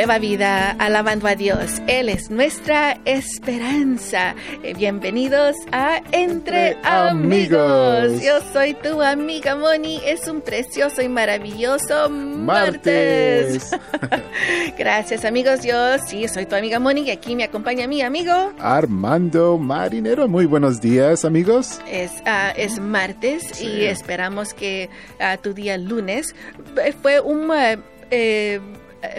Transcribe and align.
nueva 0.00 0.18
vida, 0.18 0.70
alabando 0.78 1.26
a 1.28 1.34
Dios. 1.34 1.82
Él 1.86 2.08
es 2.08 2.30
nuestra 2.30 2.98
esperanza. 3.04 4.34
Eh, 4.62 4.72
bienvenidos 4.72 5.54
a 5.72 6.00
Entre, 6.12 6.78
amigos. 6.84 8.22
Yo 8.22 8.40
soy 8.50 8.72
tu 8.72 9.02
amiga 9.02 9.56
Moni. 9.56 10.00
Es 10.02 10.26
un 10.26 10.40
precioso 10.40 11.02
y 11.02 11.10
maravilloso 11.10 12.08
martes. 12.08 13.76
Gracias 14.78 15.26
amigos. 15.26 15.64
Yo 15.64 15.98
sí 15.98 16.26
soy 16.28 16.46
tu 16.46 16.56
amiga 16.56 16.78
Moni 16.78 17.02
y 17.02 17.10
aquí 17.10 17.36
me 17.36 17.44
acompaña 17.44 17.86
mi 17.86 18.00
amigo 18.00 18.32
Armando 18.58 19.58
Marinero. 19.58 20.28
Muy 20.28 20.46
buenos 20.46 20.80
días 20.80 21.26
amigos. 21.26 21.78
Es, 21.86 22.10
ah, 22.24 22.54
es 22.56 22.80
martes 22.80 23.60
y 23.60 23.84
esperamos 23.84 24.54
que 24.54 24.88
uh, 25.20 25.36
tu 25.42 25.52
día 25.52 25.76
lunes 25.76 26.34
eh, 26.82 26.94
fue 27.02 27.20
un... 27.20 27.50
Uh, 27.50 27.78
eh, 28.10 28.60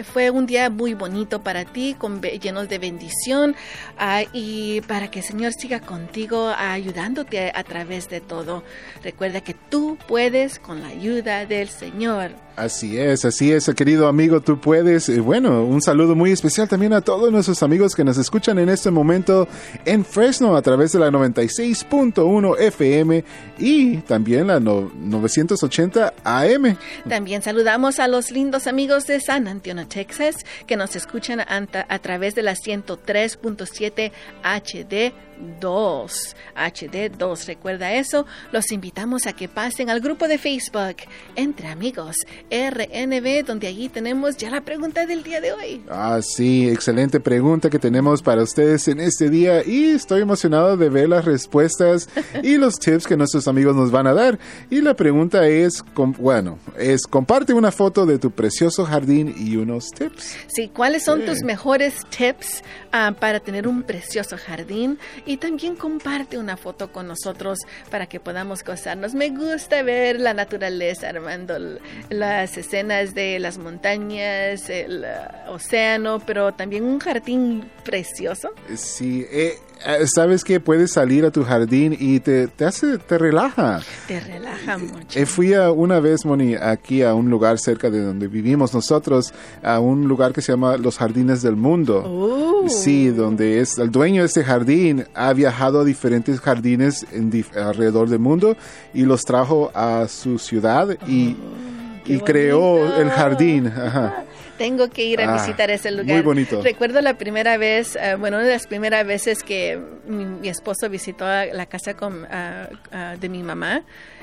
fue 0.04 0.30
un 0.30 0.46
día 0.46 0.70
muy 0.70 0.94
bonito 0.94 1.42
para 1.42 1.64
ti, 1.64 1.94
con, 1.98 2.20
llenos 2.20 2.68
de 2.68 2.78
bendición 2.78 3.56
uh, 3.98 4.28
y 4.32 4.80
para 4.82 5.10
que 5.10 5.20
el 5.20 5.24
Señor 5.24 5.52
siga 5.52 5.80
contigo, 5.80 6.52
ayudándote 6.56 7.50
a, 7.50 7.58
a 7.58 7.64
través 7.64 8.08
de 8.08 8.20
todo. 8.20 8.62
Recuerda 9.02 9.40
que 9.40 9.54
tú 9.54 9.98
puedes 10.06 10.58
con 10.58 10.82
la 10.82 10.88
ayuda 10.88 11.46
del 11.46 11.68
Señor. 11.68 12.32
Así 12.56 12.98
es, 12.98 13.24
así 13.24 13.50
es, 13.50 13.70
querido 13.74 14.08
amigo, 14.08 14.40
tú 14.40 14.60
puedes. 14.60 15.08
Eh, 15.08 15.20
bueno, 15.20 15.64
un 15.64 15.80
saludo 15.80 16.14
muy 16.14 16.32
especial 16.32 16.68
también 16.68 16.92
a 16.92 17.00
todos 17.00 17.32
nuestros 17.32 17.62
amigos 17.62 17.94
que 17.94 18.04
nos 18.04 18.18
escuchan 18.18 18.58
en 18.58 18.68
este 18.68 18.90
momento 18.90 19.48
en 19.86 20.04
Fresno 20.04 20.54
a 20.54 20.60
través 20.60 20.92
de 20.92 20.98
la 20.98 21.10
96.1 21.10 22.60
FM 22.60 23.24
y 23.58 23.96
también 23.98 24.48
la 24.48 24.60
no, 24.60 24.92
980 24.94 26.12
AM. 26.24 26.76
También 27.08 27.42
saludamos 27.42 27.98
a 27.98 28.06
los 28.06 28.30
lindos 28.30 28.66
amigos 28.66 29.06
de 29.06 29.20
San 29.20 29.48
Antonio, 29.48 29.86
Texas, 29.88 30.36
que 30.66 30.76
nos 30.76 30.94
escuchan 30.94 31.40
a 31.40 31.98
través 32.00 32.34
de 32.34 32.42
la 32.42 32.52
103.7 32.52 34.12
HD 34.42 35.12
2, 35.60 36.36
HD2, 36.56 37.46
recuerda 37.46 37.92
eso. 37.92 38.26
Los 38.52 38.70
invitamos 38.72 39.26
a 39.26 39.32
que 39.32 39.48
pasen 39.48 39.90
al 39.90 40.00
grupo 40.00 40.28
de 40.28 40.38
Facebook 40.38 40.96
Entre 41.36 41.68
Amigos 41.68 42.16
RNB, 42.50 43.44
donde 43.46 43.66
allí 43.66 43.88
tenemos 43.88 44.36
ya 44.36 44.50
la 44.50 44.60
pregunta 44.60 45.06
del 45.06 45.22
día 45.22 45.40
de 45.40 45.52
hoy. 45.52 45.82
Ah, 45.90 46.20
sí, 46.22 46.68
excelente 46.68 47.20
pregunta 47.20 47.70
que 47.70 47.78
tenemos 47.78 48.22
para 48.22 48.42
ustedes 48.42 48.88
en 48.88 49.00
este 49.00 49.30
día 49.30 49.66
y 49.66 49.90
estoy 49.90 50.22
emocionado 50.22 50.76
de 50.76 50.88
ver 50.88 51.08
las 51.08 51.24
respuestas 51.24 52.08
y 52.42 52.56
los 52.56 52.78
tips 52.78 53.06
que 53.06 53.16
nuestros 53.16 53.48
amigos 53.48 53.76
nos 53.76 53.90
van 53.90 54.06
a 54.06 54.14
dar. 54.14 54.38
Y 54.70 54.80
la 54.80 54.94
pregunta 54.94 55.46
es, 55.46 55.82
bueno, 55.94 56.58
es 56.78 57.02
comparte 57.06 57.52
una 57.52 57.72
foto 57.72 58.06
de 58.06 58.18
tu 58.18 58.30
precioso 58.30 58.84
jardín 58.84 59.34
y 59.36 59.56
unos 59.56 59.90
tips. 59.90 60.36
Sí, 60.48 60.68
¿cuáles 60.68 61.04
son 61.04 61.20
sí. 61.20 61.26
tus 61.26 61.42
mejores 61.42 61.94
tips 62.16 62.62
uh, 62.92 63.14
para 63.14 63.40
tener 63.40 63.66
un 63.66 63.82
precioso 63.82 64.36
jardín? 64.36 64.98
y 65.31 65.31
también 65.36 65.76
comparte 65.76 66.38
una 66.38 66.56
foto 66.56 66.92
con 66.92 67.08
nosotros 67.08 67.58
para 67.90 68.06
que 68.06 68.20
podamos 68.20 68.64
gozarnos. 68.64 69.14
Me 69.14 69.30
gusta 69.30 69.82
ver 69.82 70.20
la 70.20 70.34
naturaleza, 70.34 71.08
Armando, 71.08 71.78
las 72.10 72.56
escenas 72.56 73.14
de 73.14 73.38
las 73.38 73.58
montañas, 73.58 74.68
el 74.68 75.04
uh, 75.04 75.52
océano, 75.52 76.20
pero 76.24 76.52
también 76.52 76.84
un 76.84 76.98
jardín 76.98 77.70
precioso. 77.84 78.50
Sí, 78.74 79.26
eh, 79.30 79.58
sabes 80.06 80.44
que 80.44 80.60
puedes 80.60 80.92
salir 80.92 81.24
a 81.24 81.30
tu 81.30 81.44
jardín 81.44 81.96
y 81.98 82.20
te, 82.20 82.48
te 82.48 82.64
hace, 82.64 82.98
te 82.98 83.18
relaja. 83.18 83.80
Te 84.06 84.20
relaja 84.20 84.78
mucho. 84.78 85.18
Eh, 85.18 85.26
fui 85.26 85.54
a 85.54 85.70
una 85.70 86.00
vez, 86.00 86.24
Moni, 86.24 86.54
aquí 86.54 87.02
a 87.02 87.14
un 87.14 87.30
lugar 87.30 87.58
cerca 87.58 87.90
de 87.90 88.00
donde 88.00 88.28
vivimos 88.28 88.74
nosotros, 88.74 89.32
a 89.62 89.80
un 89.80 90.08
lugar 90.08 90.32
que 90.32 90.42
se 90.42 90.52
llama 90.52 90.76
Los 90.76 90.98
Jardines 90.98 91.42
del 91.42 91.56
Mundo. 91.56 92.02
Uh. 92.02 92.68
Sí, 92.68 93.08
donde 93.08 93.60
es 93.60 93.78
el 93.78 93.90
dueño 93.90 94.22
de 94.22 94.26
este 94.26 94.44
jardín 94.44 95.04
ha 95.14 95.32
viajado 95.32 95.80
a 95.80 95.84
diferentes 95.84 96.40
jardines 96.40 97.06
en 97.12 97.30
dif 97.30 97.56
alrededor 97.56 98.08
del 98.08 98.20
mundo 98.20 98.56
y 98.94 99.02
los 99.02 99.22
trajo 99.24 99.70
a 99.74 100.06
su 100.08 100.38
ciudad 100.38 100.96
y, 101.06 101.32
oh, 101.32 102.02
y 102.06 102.18
creó 102.20 102.96
el 102.96 103.10
jardín. 103.10 103.66
Ajá. 103.66 104.24
Tengo 104.58 104.88
que 104.90 105.04
ir 105.04 105.20
a 105.20 105.32
Ah, 105.34 105.38
visitar 105.38 105.70
ese 105.70 105.90
lugar. 105.90 106.06
muy 106.14 106.22
bonito. 106.22 106.60
Recuerdo 106.62 107.00
la 107.00 107.14
primera 107.18 107.56
vez, 107.56 107.96
uh, 107.96 108.18
bueno, 108.18 108.36
una 108.36 108.46
de 108.46 108.52
las 108.52 108.66
primeras 108.66 109.06
veces 109.06 109.42
que 109.42 109.78
mi, 110.06 110.24
mi 110.24 110.48
esposo 110.48 110.88
visitó 110.88 111.24
la 111.26 111.66
casa 111.66 111.94
con, 111.94 112.22
uh, 112.24 112.26
uh, 112.26 113.18
de 113.18 113.28
mi 113.28 113.42
mamá 113.42 113.82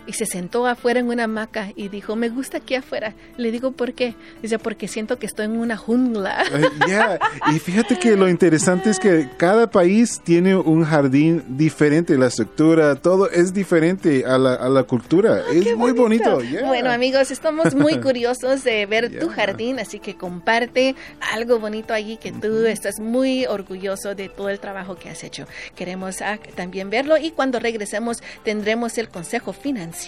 y 0.09 0.13
se 0.13 0.25
sentó 0.25 0.65
afuera 0.65 0.99
en 0.99 1.07
una 1.07 1.25
hamaca 1.25 1.71
y 1.75 1.89
dijo, 1.89 2.15
me 2.15 2.29
gusta 2.29 2.57
aquí 2.57 2.73
afuera. 2.73 3.13
Le 3.37 3.51
digo, 3.51 3.73
¿por 3.73 3.93
qué? 3.93 4.15
Dice, 4.41 4.57
porque 4.57 4.87
siento 4.87 5.19
que 5.19 5.27
estoy 5.27 5.45
en 5.45 5.57
una 5.57 5.77
jungla. 5.77 6.43
Uh, 6.59 6.87
yeah. 6.87 7.19
Y 7.53 7.59
fíjate 7.59 7.99
que 7.99 8.17
lo 8.17 8.27
interesante 8.27 8.89
es 8.89 8.99
que 8.99 9.29
cada 9.37 9.69
país 9.69 10.19
tiene 10.23 10.55
un 10.55 10.83
jardín 10.83 11.43
diferente, 11.57 12.17
la 12.17 12.27
estructura, 12.27 12.95
todo 12.95 13.29
es 13.29 13.53
diferente 13.53 14.25
a 14.25 14.37
la, 14.37 14.55
a 14.55 14.67
la 14.67 14.83
cultura. 14.83 15.43
Ah, 15.47 15.53
es 15.53 15.77
muy 15.77 15.91
bonito. 15.91 16.41
yeah. 16.41 16.65
Bueno, 16.65 16.89
amigos, 16.89 17.31
estamos 17.31 17.75
muy 17.75 17.97
curiosos 18.01 18.63
de 18.63 18.85
ver 18.87 19.19
tu 19.19 19.29
jardín, 19.29 19.79
así 19.79 19.99
que 19.99 20.15
comparte 20.15 20.95
algo 21.33 21.59
bonito 21.59 21.93
allí 21.93 22.17
que 22.17 22.31
tú 22.31 22.65
estás 22.65 22.99
muy 22.99 23.45
orgulloso 23.45 24.15
de 24.15 24.27
todo 24.27 24.49
el 24.49 24.59
trabajo 24.59 24.95
que 24.95 25.09
has 25.09 25.23
hecho. 25.23 25.45
Queremos 25.75 26.21
ah, 26.21 26.39
también 26.55 26.89
verlo 26.89 27.17
y 27.17 27.31
cuando 27.31 27.59
regresemos 27.59 28.17
tendremos 28.43 28.97
el 28.97 29.07
consejo 29.07 29.53
financiero 29.53 29.98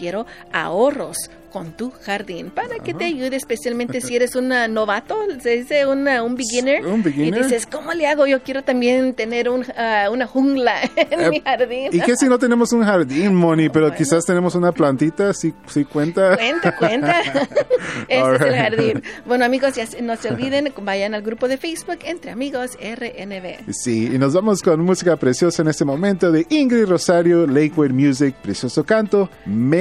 ahorros 0.52 1.18
con 1.52 1.74
tu 1.74 1.92
jardín 1.92 2.50
para 2.50 2.78
que 2.80 2.94
te 2.94 3.04
ayude 3.04 3.36
especialmente 3.36 4.00
si 4.00 4.16
eres 4.16 4.38
un 4.38 4.54
novato, 4.74 5.18
se 5.44 5.58
dice 5.58 5.86
una, 5.86 6.24
un 6.24 6.36
beginner 6.36 6.86
Un 6.86 7.04
beginner. 7.04 7.42
y 7.42 7.44
dices, 7.44 7.66
¿cómo 7.66 7.92
le 7.92 8.08
hago? 8.08 8.26
Yo 8.26 8.42
quiero 8.42 8.64
también 8.64 9.14
tener 9.16 9.50
un, 9.50 9.66
ah, 9.76 10.08
una 10.10 10.28
jungla 10.28 10.76
en 10.96 11.20
Eh, 11.20 11.30
mi 11.30 11.42
jardín. 11.42 11.90
¿Y 11.92 12.00
qué 12.00 12.16
si 12.16 12.28
no 12.30 12.40
tenemos 12.40 12.72
un 12.72 12.86
jardín, 12.86 13.36
Moni? 13.36 13.68
Pero 13.68 13.88
Bueno. 13.88 13.98
quizás 13.98 14.24
tenemos 14.26 14.56
una 14.56 14.72
plantita, 14.72 15.34
si, 15.34 15.54
si 15.68 15.84
cuenta. 15.84 16.38
Cuenta, 16.38 16.74
cuenta. 16.78 17.20
este 18.08 18.22
All 18.22 18.36
es 18.36 18.42
el 18.44 18.48
right. 18.48 18.58
jardín. 18.58 19.04
Bueno, 19.26 19.44
amigos, 19.44 19.76
ya 19.76 19.86
no 20.02 20.16
se 20.16 20.30
olviden, 20.30 20.72
vayan 20.84 21.14
al 21.16 21.22
grupo 21.22 21.50
de 21.50 21.58
Facebook 21.58 22.00
Entre 22.06 22.32
Amigos 22.32 22.78
RNB. 22.82 23.74
Sí, 23.74 24.06
y 24.14 24.18
nos 24.18 24.34
vamos 24.34 24.62
con 24.62 24.80
música 24.86 25.18
preciosa 25.18 25.64
en 25.64 25.68
este 25.68 25.84
momento 25.84 26.32
de 26.32 26.46
Ingrid 26.50 26.86
Rosario, 26.86 27.46
Lakewood 27.46 27.92
Music, 27.92 28.36
precioso 28.42 28.86
canto, 28.86 29.30
Me 29.46 29.81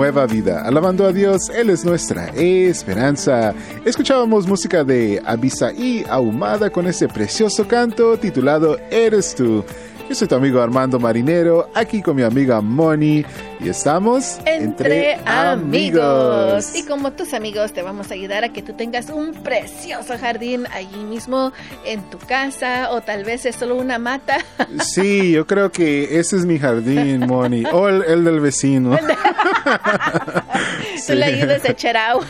Nueva 0.00 0.24
Vida. 0.24 0.62
Alabando 0.62 1.06
a 1.06 1.12
Dios, 1.12 1.50
Él 1.50 1.68
es 1.68 1.84
nuestra 1.84 2.28
esperanza. 2.28 3.52
Escuchábamos 3.84 4.46
música 4.46 4.82
de 4.82 5.20
Abisaí 5.26 6.06
Ahumada 6.08 6.70
con 6.70 6.86
ese 6.86 7.06
precioso 7.06 7.68
canto 7.68 8.16
titulado 8.16 8.78
Eres 8.90 9.34
tú. 9.34 9.62
Yo 10.08 10.14
soy 10.16 10.26
tu 10.26 10.34
amigo 10.34 10.60
Armando 10.60 10.98
Marinero, 10.98 11.68
aquí 11.74 12.02
con 12.02 12.16
mi 12.16 12.22
amiga 12.22 12.60
Moni, 12.60 13.24
y 13.60 13.68
estamos 13.68 14.40
Entre, 14.44 15.14
amigos. 15.24 16.74
Y 16.74 16.84
como 16.84 17.12
tus 17.12 17.32
amigos 17.32 17.72
te 17.72 17.82
vamos 17.82 18.10
a 18.10 18.14
ayudar 18.14 18.42
a 18.42 18.48
que 18.48 18.60
tú 18.60 18.72
tengas 18.72 19.08
un 19.10 19.34
precioso 19.34 20.18
jardín 20.18 20.66
allí 20.72 21.04
mismo 21.04 21.52
en 21.84 22.02
tu 22.10 22.18
casa 22.18 22.90
o 22.90 23.02
tal 23.02 23.24
vez 23.24 23.46
es 23.46 23.54
solo 23.54 23.76
una 23.76 24.00
mata. 24.00 24.38
Sí, 24.82 25.30
yo 25.32 25.46
creo 25.46 25.70
que 25.70 26.18
ese 26.18 26.36
es 26.36 26.44
mi 26.44 26.58
jardín, 26.58 27.26
Moni, 27.28 27.64
o 27.70 27.88
el, 27.88 28.02
el 28.02 28.24
del 28.24 28.40
vecino. 28.40 28.98
Tú 31.06 31.14
le 31.14 31.24
ayudas 31.24 31.64
a 31.64 31.70
echar 31.72 31.96
agua, 31.96 32.26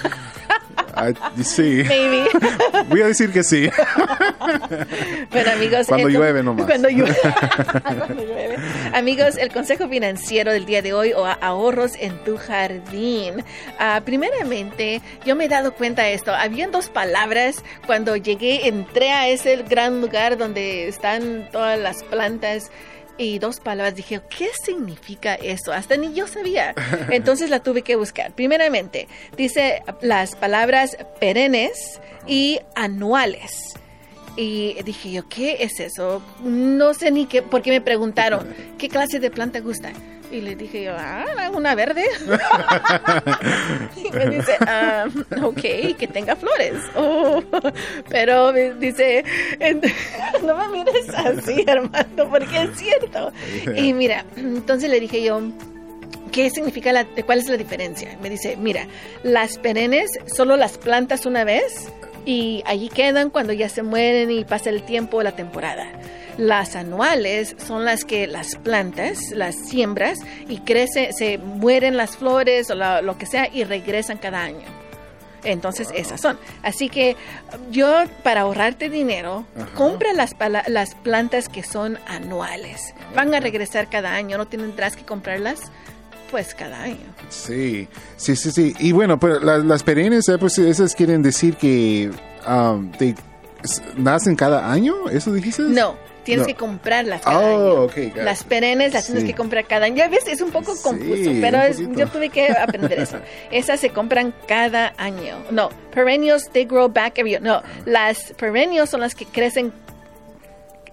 sí, 1.43 1.83
maybe. 1.87 2.25
voy 2.89 3.03
a 3.03 3.07
decir 3.07 3.31
que 3.33 3.43
sí. 3.43 3.71
Bueno, 5.31 5.51
amigos. 5.53 5.87
Cuando 5.87 6.09
el- 6.09 6.15
llueve 6.15 6.43
nomás. 6.43 6.67
Cuando 6.67 6.89
llueve. 6.89 7.17
Cuando 7.83 8.15
llueve. 8.25 8.57
Amigos, 8.93 9.37
el 9.37 9.53
consejo 9.53 9.89
financiero 9.89 10.53
del 10.53 10.67
día 10.67 10.83
de 10.83 10.93
hoy 10.93 11.13
o 11.13 11.25
a- 11.27 11.33
ahorros 11.35 11.93
en 11.99 12.19
tu 12.25 12.37
jardín. 12.37 13.45
Ah, 13.79 14.03
primeramente, 14.05 15.01
yo 15.25 15.37
me 15.37 15.45
he 15.45 15.49
dado 15.49 15.73
cuenta 15.75 16.03
de 16.03 16.15
esto. 16.15 16.35
Habían 16.35 16.71
dos 16.73 16.89
palabras 16.89 17.63
cuando 17.87 18.17
llegué, 18.17 18.67
entré 18.69 19.11
a 19.13 19.29
ese 19.29 19.57
gran 19.69 20.01
lugar 20.01 20.37
donde 20.39 20.89
están 20.89 21.49
todas 21.53 21.79
las 21.79 22.03
plantas. 22.05 22.71
Y 23.21 23.39
dos 23.39 23.61
palabras 23.61 23.95
dije, 23.95 24.23
¿qué 24.31 24.49
significa 24.65 25.35
eso? 25.35 25.75
Hasta 25.75 25.99
ni 25.99 26.15
yo 26.15 26.27
sabía. 26.27 26.75
Entonces 27.11 27.51
la 27.51 27.63
tuve 27.63 27.83
que 27.83 27.95
buscar. 27.95 28.33
Primeramente, 28.33 29.09
dice 29.37 29.83
las 30.01 30.35
palabras 30.37 30.97
perennes 31.21 32.01
y 32.27 32.61
anuales. 32.75 33.75
Y 34.37 34.83
dije 34.85 35.13
yo, 35.13 35.29
¿qué 35.29 35.59
es 35.61 35.81
eso? 35.81 36.23
No 36.43 36.95
sé 36.95 37.11
ni 37.11 37.27
qué, 37.27 37.43
porque 37.43 37.71
me 37.71 37.83
preguntaron, 37.83 38.55
¿qué 38.79 38.89
clase 38.89 39.21
de 39.21 39.31
planta 39.31 39.61
gusta? 39.61 39.93
Y 40.31 40.41
le 40.43 40.55
dije 40.55 40.85
yo, 40.85 40.93
ah, 40.97 41.51
una 41.53 41.75
verde. 41.75 42.05
y 43.97 44.11
me 44.13 44.27
dice, 44.27 44.57
ah, 44.61 45.07
ok, 45.43 45.61
que 45.99 46.09
tenga 46.13 46.37
flores. 46.37 46.77
Oh, 46.95 47.43
pero 48.09 48.53
me 48.53 48.75
dice, 48.75 49.25
no 50.43 50.57
me 50.57 50.69
mires 50.69 51.09
así, 51.11 51.65
hermano, 51.67 52.31
porque 52.31 52.63
es 52.63 52.79
cierto. 52.79 53.33
Y 53.77 53.93
mira, 53.93 54.25
entonces 54.37 54.89
le 54.89 55.01
dije 55.01 55.23
yo, 55.23 55.41
¿Qué 56.33 56.49
significa 56.49 56.93
la, 56.93 57.05
cuál 57.27 57.41
es 57.41 57.49
la 57.49 57.57
diferencia? 57.57 58.17
Me 58.23 58.31
dice, 58.31 58.57
mira, 58.57 58.87
las 59.25 59.59
perennes 59.59 60.11
solo 60.27 60.57
las 60.57 60.79
plantas 60.79 61.27
una 61.27 61.43
vez 61.43 61.91
y 62.31 62.63
allí 62.65 62.89
quedan 62.89 63.29
cuando 63.29 63.53
ya 63.53 63.69
se 63.69 63.83
mueren 63.83 64.31
y 64.31 64.45
pasa 64.45 64.71
el 64.71 64.85
tiempo 64.85 65.17
o 65.17 65.23
la 65.25 65.33
temporada. 65.33 65.91
Las 66.39 66.77
anuales 66.77 67.57
son 67.59 67.85
las 67.85 68.05
que 68.05 68.29
las 68.29 68.55
plantas, 68.55 69.33
las 69.33 69.57
siembras 69.57 70.21
y 70.49 70.59
crece, 70.61 71.13
se 71.13 71.39
mueren 71.39 71.97
las 71.97 72.17
flores 72.17 72.71
o 72.71 72.77
lo 72.77 73.19
que 73.19 73.27
sea 73.27 73.49
y 73.53 73.65
regresan 73.65 74.19
cada 74.19 74.45
año. 74.45 74.65
Entonces 75.43 75.89
esas 75.93 76.21
son. 76.21 76.39
Así 76.63 76.89
que 76.89 77.17
yo 77.73 78.05
para 78.23 78.43
ahorrarte 78.43 78.91
dinero, 78.91 79.45
compra 79.75 80.13
las, 80.13 80.37
las 80.69 80.95
plantas 80.95 81.49
que 81.49 81.65
son 81.65 81.99
anuales. 82.07 82.95
Van 83.13 83.35
a 83.35 83.41
regresar 83.41 83.91
cada 83.91 84.15
año, 84.15 84.39
no 84.39 84.47
tendrás 84.47 84.95
que 84.95 85.05
comprarlas 85.05 85.73
pues 86.31 86.55
cada 86.55 86.83
año. 86.83 86.97
Sí, 87.29 87.89
sí, 88.17 88.37
sí, 88.37 88.51
sí. 88.53 88.75
Y 88.79 88.93
bueno, 88.93 89.19
pero 89.19 89.41
las 89.41 89.83
perennes, 89.83 90.29
eh, 90.29 90.39
pues 90.39 90.59
esas 90.59 90.95
quieren 90.95 91.23
decir 91.23 91.57
que 91.57 92.11
um, 92.49 92.91
nacen 93.97 94.37
cada 94.37 94.71
año, 94.71 95.09
¿eso 95.11 95.33
dijiste? 95.33 95.63
No, 95.63 95.97
tienes 96.25 96.47
que 96.47 96.55
comprarlas 96.55 97.23
cada 97.23 97.39
oh, 97.41 97.91
año. 97.91 98.13
las 98.17 98.45
perennes 98.45 98.93
las 98.93 99.07
tienes 99.07 99.25
que 99.25 99.35
comprar 99.35 99.67
cada 99.67 99.87
año. 99.87 99.97
Ya 99.97 100.09
ves, 100.09 100.27
es 100.27 100.41
un 100.41 100.51
poco 100.51 100.75
confuso, 100.83 101.31
pero 101.41 101.59
yo 101.97 102.07
tuve 102.09 102.29
que 102.29 102.49
aprender 102.51 103.01
eso. 103.01 103.19
Esas 103.51 103.81
se 103.81 103.91
compran 103.91 104.35
cada 104.47 104.95
año. 104.97 105.37
No, 105.51 105.71
perennials, 105.93 106.49
they 106.51 106.65
grow 106.65 106.89
back 106.89 107.19
every 107.19 107.31
year. 107.31 107.43
No, 107.43 107.63
las 107.85 108.33
perennials 108.39 108.91
son 108.91 109.01
las 109.01 109.15
que 109.15 109.27
crecen 109.27 109.73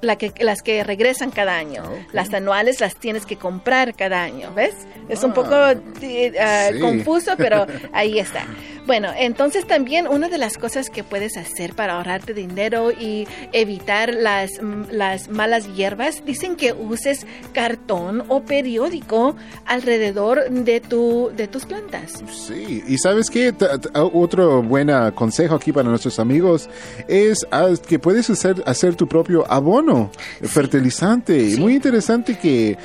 la 0.01 0.17
que, 0.17 0.33
las 0.39 0.61
que 0.61 0.83
regresan 0.83 1.31
cada 1.31 1.57
año. 1.57 1.83
Ah, 1.85 2.07
las 2.13 2.33
anuales 2.33 2.79
las 2.79 2.95
tienes 2.95 3.25
que 3.25 3.37
comprar 3.37 3.95
cada 3.95 4.23
año, 4.23 4.53
¿ves? 4.53 4.75
Es 5.09 5.23
un 5.23 5.33
poco 5.33 5.53
ah. 5.53 5.75
Ah, 6.39 6.69
confuso, 6.79 7.31
pero 7.37 7.65
ahí 7.93 8.19
está. 8.19 8.45
Bueno, 8.87 9.09
entonces 9.17 9.67
también 9.67 10.07
una 10.07 10.29
de 10.29 10.37
las 10.37 10.57
cosas 10.57 10.89
que 10.89 11.03
puedes 11.03 11.35
hacer 11.35 11.73
para 11.73 11.97
ahorrarte 11.97 12.33
dinero 12.33 12.91
y 12.91 13.27
evitar 13.51 14.13
las, 14.13 14.49
las 14.89 15.27
malas 15.27 15.67
hierbas, 15.75 16.23
dicen 16.25 16.55
que 16.55 16.71
uses 16.71 17.25
cartón 17.51 18.23
o 18.29 18.43
periódico 18.43 19.35
alrededor 19.65 20.49
de, 20.49 20.79
tu, 20.79 21.31
de 21.35 21.49
tus 21.49 21.65
plantas. 21.65 22.23
Sí, 22.31 22.81
y 22.87 22.97
sabes 22.97 23.29
qué, 23.29 23.53
otro 23.93 24.63
buen 24.63 24.89
consejo 25.15 25.55
aquí 25.55 25.73
para 25.73 25.89
nuestros 25.89 26.17
amigos 26.17 26.69
es 27.09 27.45
que 27.85 27.99
puedes 27.99 28.29
hacer, 28.29 28.63
hacer 28.65 28.95
tu 28.95 29.05
propio 29.05 29.43
fertilizante. 30.41 31.55
Muy 31.57 31.75
interesante 31.75 32.37
que 32.37 32.77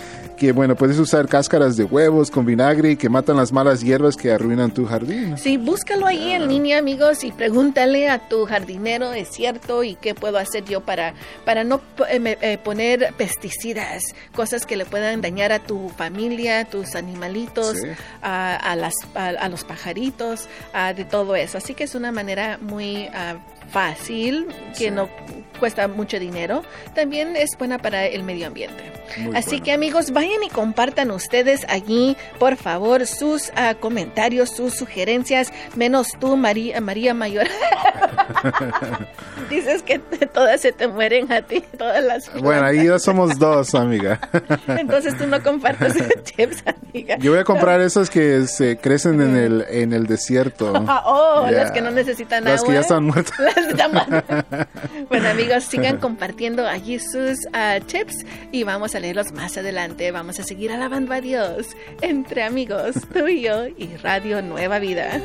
que 0.42 0.50
bueno, 0.50 0.74
puedes 0.74 0.98
usar 0.98 1.28
cáscaras 1.28 1.76
de 1.76 1.84
huevos 1.84 2.28
con 2.28 2.44
vinagre 2.44 2.96
que 2.96 3.08
matan 3.08 3.36
las 3.36 3.52
malas 3.52 3.80
hierbas 3.80 4.16
que 4.16 4.32
arruinan 4.32 4.74
tu 4.74 4.86
jardín. 4.86 5.38
Sí, 5.38 5.56
búscalo 5.56 6.04
ahí 6.04 6.32
en 6.32 6.48
línea, 6.48 6.78
amigos, 6.78 7.22
y 7.22 7.30
pregúntale 7.30 8.08
a 8.08 8.28
tu 8.28 8.44
jardinero, 8.44 9.12
¿es 9.12 9.28
cierto? 9.28 9.84
¿Y 9.84 9.94
qué 9.94 10.16
puedo 10.16 10.38
hacer 10.38 10.64
yo 10.64 10.80
para, 10.80 11.14
para 11.44 11.62
no 11.62 11.80
eh, 12.08 12.38
eh, 12.40 12.58
poner 12.58 13.14
pesticidas, 13.16 14.02
cosas 14.34 14.66
que 14.66 14.74
le 14.74 14.84
puedan 14.84 15.20
dañar 15.20 15.52
a 15.52 15.60
tu 15.60 15.90
familia, 15.90 16.58
a 16.58 16.64
tus 16.64 16.96
animalitos, 16.96 17.76
a, 18.20 18.74
las, 18.76 18.94
a, 19.14 19.48
los 19.48 19.62
pajaritos, 19.62 20.48
de 20.96 21.04
todo 21.04 21.36
eso? 21.36 21.58
Así 21.58 21.74
que 21.74 21.84
es 21.84 21.94
una 21.94 22.10
manera 22.10 22.58
muy 22.60 23.06
ah, 23.14 23.36
fácil, 23.72 24.46
que 24.78 24.90
no 24.90 25.08
cuesta 25.58 25.88
mucho 25.88 26.18
dinero, 26.18 26.62
también 26.94 27.36
es 27.36 27.56
buena 27.58 27.78
para 27.78 28.06
el 28.06 28.22
medio 28.22 28.48
ambiente. 28.48 28.92
Así 29.34 29.60
que 29.60 29.72
amigos, 29.72 30.10
vayan 30.10 30.42
y 30.42 30.48
compartan 30.48 31.10
ustedes 31.10 31.66
allí, 31.68 32.16
por 32.38 32.56
favor, 32.56 33.06
sus 33.06 33.50
uh, 33.50 33.78
comentarios, 33.78 34.50
sus 34.50 34.74
sugerencias, 34.74 35.52
menos 35.76 36.08
tú, 36.18 36.36
María, 36.36 36.80
María 36.80 37.14
Mayor. 37.14 37.46
Dices 39.50 39.82
que 39.82 39.98
todas 39.98 40.60
se 40.62 40.72
te 40.72 40.88
mueren 40.88 41.30
a 41.32 41.42
ti, 41.42 41.62
todas 41.78 42.02
las 42.02 42.24
plantas. 42.24 42.42
Bueno, 42.52 42.66
ahí 42.66 42.86
ya 42.86 42.98
somos 42.98 43.38
dos, 43.38 43.74
amiga. 43.74 44.20
Entonces 44.66 45.16
tú 45.16 45.26
no 45.26 45.42
compartes 45.42 45.94
tips, 46.24 46.64
amiga. 46.66 47.16
Yo 47.18 47.32
voy 47.32 47.40
a 47.40 47.44
comprar 47.44 47.80
esas 47.80 48.10
que 48.10 48.46
se 48.46 48.78
crecen 48.78 49.20
en 49.20 49.36
el, 49.36 49.64
en 49.68 49.92
el 49.92 50.06
desierto. 50.06 50.72
oh, 51.04 51.46
las 51.50 51.70
que 51.70 51.80
no 51.80 51.90
necesitan 51.90 52.46
agua. 52.46 52.52
Las 52.52 52.64
que 52.64 52.72
ya 52.72 52.80
están 52.80 53.04
muertas. 53.04 53.38
bueno, 55.08 55.28
amigos, 55.28 55.64
sigan 55.64 55.98
compartiendo 55.98 56.66
allí 56.66 56.98
sus 56.98 57.38
uh, 57.46 57.84
tips 57.84 58.24
y 58.50 58.64
vamos 58.64 58.94
a 58.94 59.00
leerlos 59.00 59.32
más 59.32 59.56
adelante. 59.56 60.10
Vamos 60.10 60.38
a 60.40 60.44
seguir 60.44 60.72
alabando 60.72 61.12
a 61.12 61.20
Dios 61.20 61.68
entre 62.00 62.42
amigos, 62.42 62.96
tú 63.12 63.26
y 63.28 63.42
yo 63.42 63.66
y 63.66 63.96
Radio 64.02 64.42
Nueva 64.42 64.78
Vida. 64.78 65.20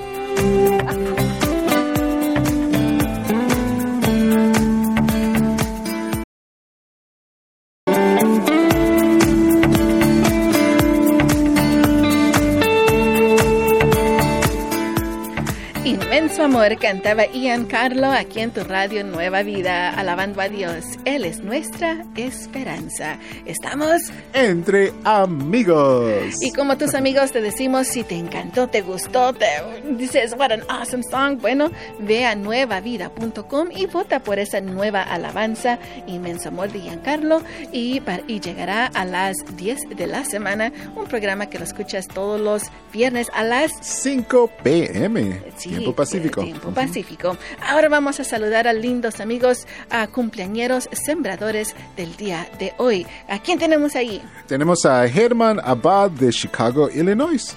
Su 16.36 16.42
amor 16.42 16.78
cantaba 16.78 17.26
Ian 17.28 17.66
Carlo 17.66 18.12
aquí 18.12 18.42
en 18.42 18.52
tu 18.52 18.64
radio 18.64 19.06
Nueva 19.06 19.42
Vida, 19.44 19.90
alabando 19.90 20.42
a 20.42 20.50
Dios. 20.50 20.84
Él 21.06 21.24
es 21.24 21.40
nuestra 21.40 22.06
esperanza. 22.16 23.18
Estamos 23.46 24.02
entre 24.34 24.92
amigos. 25.06 26.36
Y 26.42 26.52
como 26.52 26.78
tus 26.78 26.94
amigos 26.94 27.32
te 27.32 27.40
decimos, 27.40 27.88
si 27.88 28.04
te 28.04 28.16
encantó, 28.16 28.68
te 28.68 28.82
gustó, 28.82 29.32
te 29.34 29.48
dices, 29.92 30.36
what 30.38 30.52
an 30.52 30.62
awesome 30.68 31.04
song, 31.10 31.40
bueno, 31.40 31.72
ve 32.00 32.26
a 32.26 32.36
nuevavida.com 32.36 33.70
y 33.74 33.86
vota 33.86 34.20
por 34.20 34.40
esa 34.40 34.60
nueva 34.60 35.04
alabanza, 35.04 35.80
inmenso 36.06 36.50
amor 36.50 36.70
de 36.72 36.82
Ian 36.82 37.00
Carlo, 37.00 37.42
y, 37.72 38.02
y 38.28 38.40
llegará 38.42 38.88
a 38.88 39.06
las 39.06 39.38
10 39.56 39.80
de 39.96 40.08
la 40.08 40.26
semana, 40.26 40.74
un 40.96 41.06
programa 41.06 41.46
que 41.46 41.60
lo 41.60 41.64
escuchas 41.64 42.08
todos 42.08 42.42
los 42.42 42.64
viernes 42.92 43.30
a 43.34 43.44
las 43.44 43.72
5 43.82 44.52
pm, 44.64 45.42
tiempo 45.78 45.96
pacífico. 45.96 46.44
Tiempo 46.44 46.72
Pacífico. 46.72 47.38
Ahora 47.62 47.90
vamos 47.90 48.20
a 48.20 48.24
saludar 48.24 48.68
a 48.68 48.74
lindos 48.74 49.20
amigos, 49.20 49.68
a 49.90 50.08
cumpleañeros 50.08 50.90
sembradores 50.92 51.76
del 51.96 52.16
día 52.18 52.48
de 52.60 52.74
hoy. 52.78 53.06
¿A 53.28 53.40
quién 53.40 53.60
tenemos 53.60 53.96
ahí? 53.96 54.22
Tenemos 54.48 54.86
a 54.86 55.06
Herman 55.06 55.60
Abad 55.64 56.12
de 56.12 56.32
Chicago, 56.32 56.90
Illinois. 56.90 57.56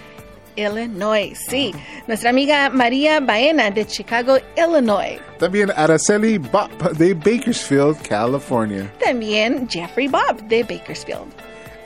Illinois, 0.57 1.39
sí. 1.49 1.73
Nuestra 2.07 2.31
amiga 2.31 2.71
María 2.71 3.21
Baena 3.21 3.71
de 3.71 3.87
Chicago, 3.87 4.37
Illinois. 4.57 5.19
También 5.39 5.71
Araceli 5.77 6.39
Bob 6.39 6.71
de 6.97 7.15
Bakersfield, 7.15 7.97
California. 8.03 8.93
También 9.05 9.69
Jeffrey 9.69 10.09
Bob 10.09 10.43
de 10.49 10.63
Bakersfield. 10.65 11.33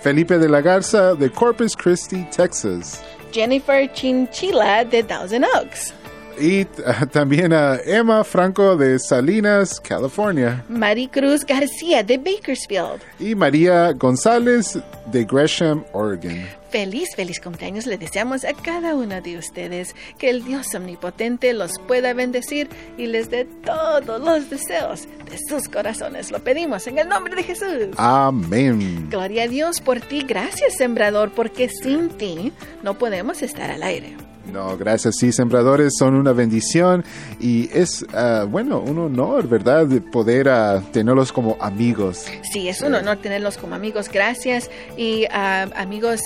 Felipe 0.01 0.39
de 0.39 0.49
la 0.49 0.61
Garza 0.61 1.15
de 1.15 1.31
Corpus 1.31 1.77
Christi, 1.77 2.27
Texas. 2.37 3.03
Jennifer 3.33 3.91
Chinchilla 3.93 4.85
de 4.85 5.03
Thousand 5.03 5.45
Oaks. 5.55 5.95
Y 6.39 6.65
también 7.13 7.53
a 7.53 7.77
Emma 7.85 8.25
Franco 8.25 8.77
de 8.77 8.99
Salinas, 8.99 9.81
California. 9.81 10.65
Maricruz 10.69 11.45
García 11.45 12.03
de 12.03 12.19
Bakersfield. 12.19 13.01
Y 13.19 13.35
María 13.35 13.93
González 13.93 14.79
de 15.07 15.25
Gresham, 15.25 15.85
Oregon. 15.93 16.45
Feliz, 16.71 17.11
feliz 17.15 17.39
cumpleaños 17.39 17.87
le 17.87 17.99
deseamos 17.99 18.45
a 18.45 18.53
cada 18.53 18.97
uno 18.97 19.21
de 19.21 19.39
ustedes. 19.39 19.95
Que 20.19 20.29
el 20.31 20.45
Dios 20.45 20.75
omnipotente 20.75 21.53
los 21.53 21.79
pueda 21.87 22.13
bendecir 22.15 22.69
y 22.99 23.07
les 23.07 23.31
dé 23.31 23.45
todos 23.45 24.21
los 24.21 24.51
deseos 24.51 25.07
de 25.31 25.39
sus 25.49 25.69
corazones. 25.69 26.33
Lo 26.33 26.43
pedimos 26.43 26.89
en 26.89 26.99
el 26.99 27.09
nombre 27.09 27.37
de 27.37 27.45
Jesús. 27.45 27.95
Amén. 27.97 29.09
Gloria 29.09 29.45
a 29.45 29.49
Dios 29.49 29.81
por 29.81 30.01
ti. 30.01 30.25
Gracias, 30.27 30.77
sembrador, 30.77 31.31
porque 31.31 31.69
sin 31.69 32.09
ti 32.09 32.53
no 32.83 32.99
podemos 32.99 33.43
estar 33.43 33.71
al 33.71 33.85
aire. 33.85 34.24
No, 34.53 34.77
gracias. 34.77 35.17
Sí, 35.19 35.33
sembradores 35.33 35.95
son 35.99 36.15
una 36.15 36.33
bendición 36.33 37.05
y 37.41 37.71
es, 37.73 38.05
ah, 38.13 38.47
bueno, 38.49 38.81
un 38.81 38.99
honor, 38.99 39.49
¿verdad? 39.49 39.87
De 39.87 40.01
poder 40.01 40.49
ah, 40.49 40.83
tenerlos 40.93 41.33
como 41.33 41.57
amigos. 41.61 42.27
Sí, 42.53 42.69
es 42.69 42.83
un 42.83 42.95
honor 42.95 43.19
tenerlos 43.19 43.57
como 43.57 43.75
amigos. 43.75 44.09
Gracias. 44.13 44.71
Y 44.97 45.27
ah, 45.31 45.67
amigos, 45.77 46.21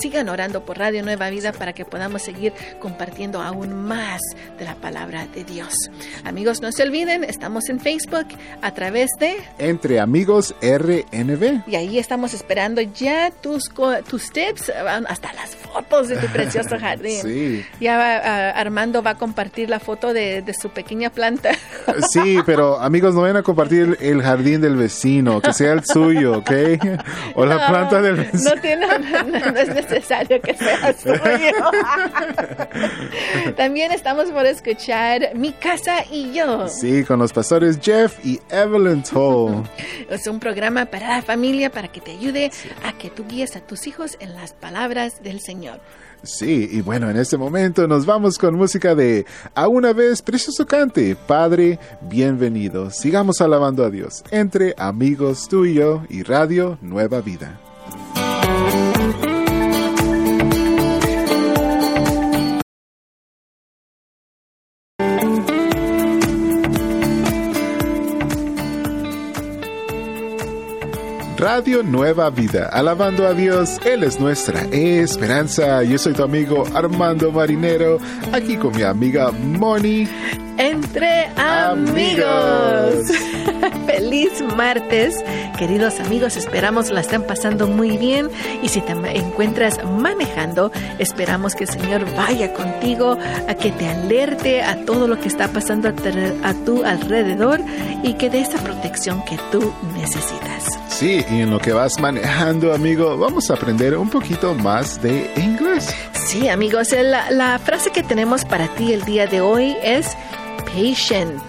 sigan 0.00 0.28
orando 0.28 0.64
por 0.64 0.78
Radio 0.78 1.02
Nueva 1.02 1.30
Vida 1.30 1.52
para 1.52 1.72
que 1.72 1.84
podamos 1.84 2.22
seguir 2.22 2.52
compartiendo 2.80 3.40
aún 3.40 3.74
más 3.84 4.20
de 4.58 4.64
la 4.64 4.74
palabra 4.76 5.26
de 5.26 5.44
Dios. 5.44 5.74
Amigos, 6.24 6.60
no 6.60 6.72
se 6.72 6.82
olviden, 6.82 7.24
estamos 7.24 7.68
en 7.68 7.80
Facebook 7.80 8.26
a 8.60 8.72
través 8.74 9.10
de... 9.18 9.36
Entre 9.58 10.00
Amigos 10.00 10.54
RNB. 10.62 11.66
Y 11.66 11.76
ahí 11.76 11.98
estamos 11.98 12.34
esperando 12.34 12.80
ya 12.80 13.30
tus, 13.30 13.70
tus 14.08 14.30
tips, 14.30 14.70
hasta 14.70 15.32
las 15.32 15.56
fotos 15.56 16.08
de 16.08 16.16
tu 16.16 16.26
precioso 16.28 16.78
jardín. 16.78 17.20
Sí. 17.22 17.61
Ya 17.80 18.50
Armando 18.50 19.02
va 19.02 19.10
a 19.10 19.14
compartir 19.16 19.68
la 19.68 19.80
foto 19.80 20.12
de, 20.12 20.44
su 20.60 20.70
pequeña 20.70 21.10
planta. 21.10 21.50
Sí, 22.12 22.38
pero 22.46 22.80
amigos, 22.80 23.14
no 23.14 23.22
vayan 23.22 23.36
a 23.38 23.42
compartir 23.42 23.96
el 24.00 24.22
jardín 24.22 24.60
del 24.60 24.76
vecino, 24.76 25.40
que 25.40 25.52
sea 25.52 25.72
el 25.72 25.84
suyo, 25.84 26.38
¿ok? 26.38 26.50
O 27.34 27.44
la 27.44 27.66
planta 27.66 28.00
del 28.00 28.16
vecino. 28.16 28.54
No, 28.54 28.60
tiene, 28.60 28.86
no, 28.86 29.58
es 29.58 29.74
necesario 29.74 30.40
que 30.40 30.54
sea 30.54 30.94
suyo. 30.96 31.20
También 33.56 33.92
estamos 33.92 34.26
por 34.26 34.46
escuchar 34.46 35.34
Mi 35.34 35.52
casa 35.52 36.04
y 36.10 36.32
yo. 36.32 36.68
Sí, 36.68 37.04
con 37.04 37.18
los 37.18 37.32
pastores 37.32 37.78
Jeff 37.80 38.24
y 38.24 38.40
Evelyn 38.50 39.02
Toll. 39.02 39.64
Es 40.08 40.26
un 40.26 40.40
programa 40.40 40.86
para 40.86 41.08
la 41.08 41.22
familia 41.22 41.70
para 41.70 41.88
que 41.88 42.00
te 42.00 42.12
ayude 42.12 42.50
a 42.84 42.92
que 42.96 43.10
tú 43.10 43.24
guíes 43.26 43.56
a 43.56 43.60
tus 43.60 43.86
hijos 43.86 44.16
en 44.20 44.34
las 44.34 44.52
palabras 44.52 45.22
del 45.22 45.40
Señor. 45.40 45.80
Sí, 46.24 46.68
y 46.70 46.82
bueno, 46.82 47.10
en 47.10 47.16
este 47.16 47.36
momento 47.36 47.51
nos 47.52 48.06
vamos 48.06 48.38
con 48.38 48.54
música 48.54 48.94
de 48.94 49.26
A 49.54 49.68
una 49.68 49.92
vez 49.92 50.22
Precioso 50.22 50.66
Cante. 50.66 51.14
Padre, 51.14 51.78
bienvenido. 52.00 52.90
Sigamos 52.90 53.42
alabando 53.42 53.84
a 53.84 53.90
Dios 53.90 54.24
entre 54.30 54.74
amigos 54.78 55.48
tú 55.48 55.66
y 55.66 55.74
yo 55.74 56.02
y 56.08 56.22
Radio 56.22 56.78
Nueva 56.80 57.20
Vida. 57.20 57.60
Radio 71.42 71.82
Nueva 71.82 72.30
Vida, 72.30 72.68
alabando 72.72 73.26
a 73.26 73.34
Dios, 73.34 73.80
Él 73.84 74.04
es 74.04 74.20
nuestra 74.20 74.60
esperanza. 74.70 75.82
Yo 75.82 75.98
soy 75.98 76.12
tu 76.12 76.22
amigo 76.22 76.62
Armando 76.72 77.32
Marinero, 77.32 77.98
aquí 78.32 78.56
con 78.56 78.76
mi 78.76 78.82
amiga 78.82 79.32
Moni. 79.32 80.06
Entre 80.56 81.26
amigos. 81.36 83.08
Feliz 83.86 84.30
martes, 84.56 85.16
queridos 85.58 85.98
amigos. 85.98 86.36
Esperamos 86.36 86.92
la 86.92 87.00
estén 87.00 87.24
pasando 87.24 87.66
muy 87.66 87.96
bien 87.96 88.30
y 88.62 88.68
si 88.68 88.80
te 88.80 88.92
encuentras 88.92 89.80
manejando, 89.84 90.70
esperamos 91.00 91.56
que 91.56 91.64
el 91.64 91.70
Señor 91.70 92.04
vaya 92.14 92.52
contigo 92.52 93.18
a 93.48 93.54
que 93.54 93.72
te 93.72 93.88
alerte 93.88 94.62
a 94.62 94.84
todo 94.84 95.08
lo 95.08 95.18
que 95.18 95.26
está 95.26 95.48
pasando 95.48 95.88
a, 95.88 96.48
a 96.48 96.54
tu 96.64 96.84
alrededor 96.84 97.60
y 98.04 98.14
que 98.14 98.30
dé 98.30 98.42
esa 98.42 98.62
protección 98.62 99.24
que 99.24 99.36
tú 99.50 99.74
necesitas. 99.96 100.81
Sí, 101.02 101.24
y 101.32 101.40
en 101.40 101.50
lo 101.50 101.58
que 101.58 101.72
vas 101.72 101.98
manejando, 101.98 102.72
amigo, 102.72 103.18
vamos 103.18 103.50
a 103.50 103.54
aprender 103.54 103.98
un 103.98 104.08
poquito 104.08 104.54
más 104.54 105.02
de 105.02 105.32
inglés. 105.36 105.92
Sí, 106.12 106.48
amigos, 106.48 106.92
la, 106.92 107.28
la 107.32 107.58
frase 107.58 107.90
que 107.90 108.04
tenemos 108.04 108.44
para 108.44 108.68
ti 108.76 108.92
el 108.92 109.02
día 109.02 109.26
de 109.26 109.40
hoy 109.40 109.76
es 109.82 110.16
patient. 110.64 111.42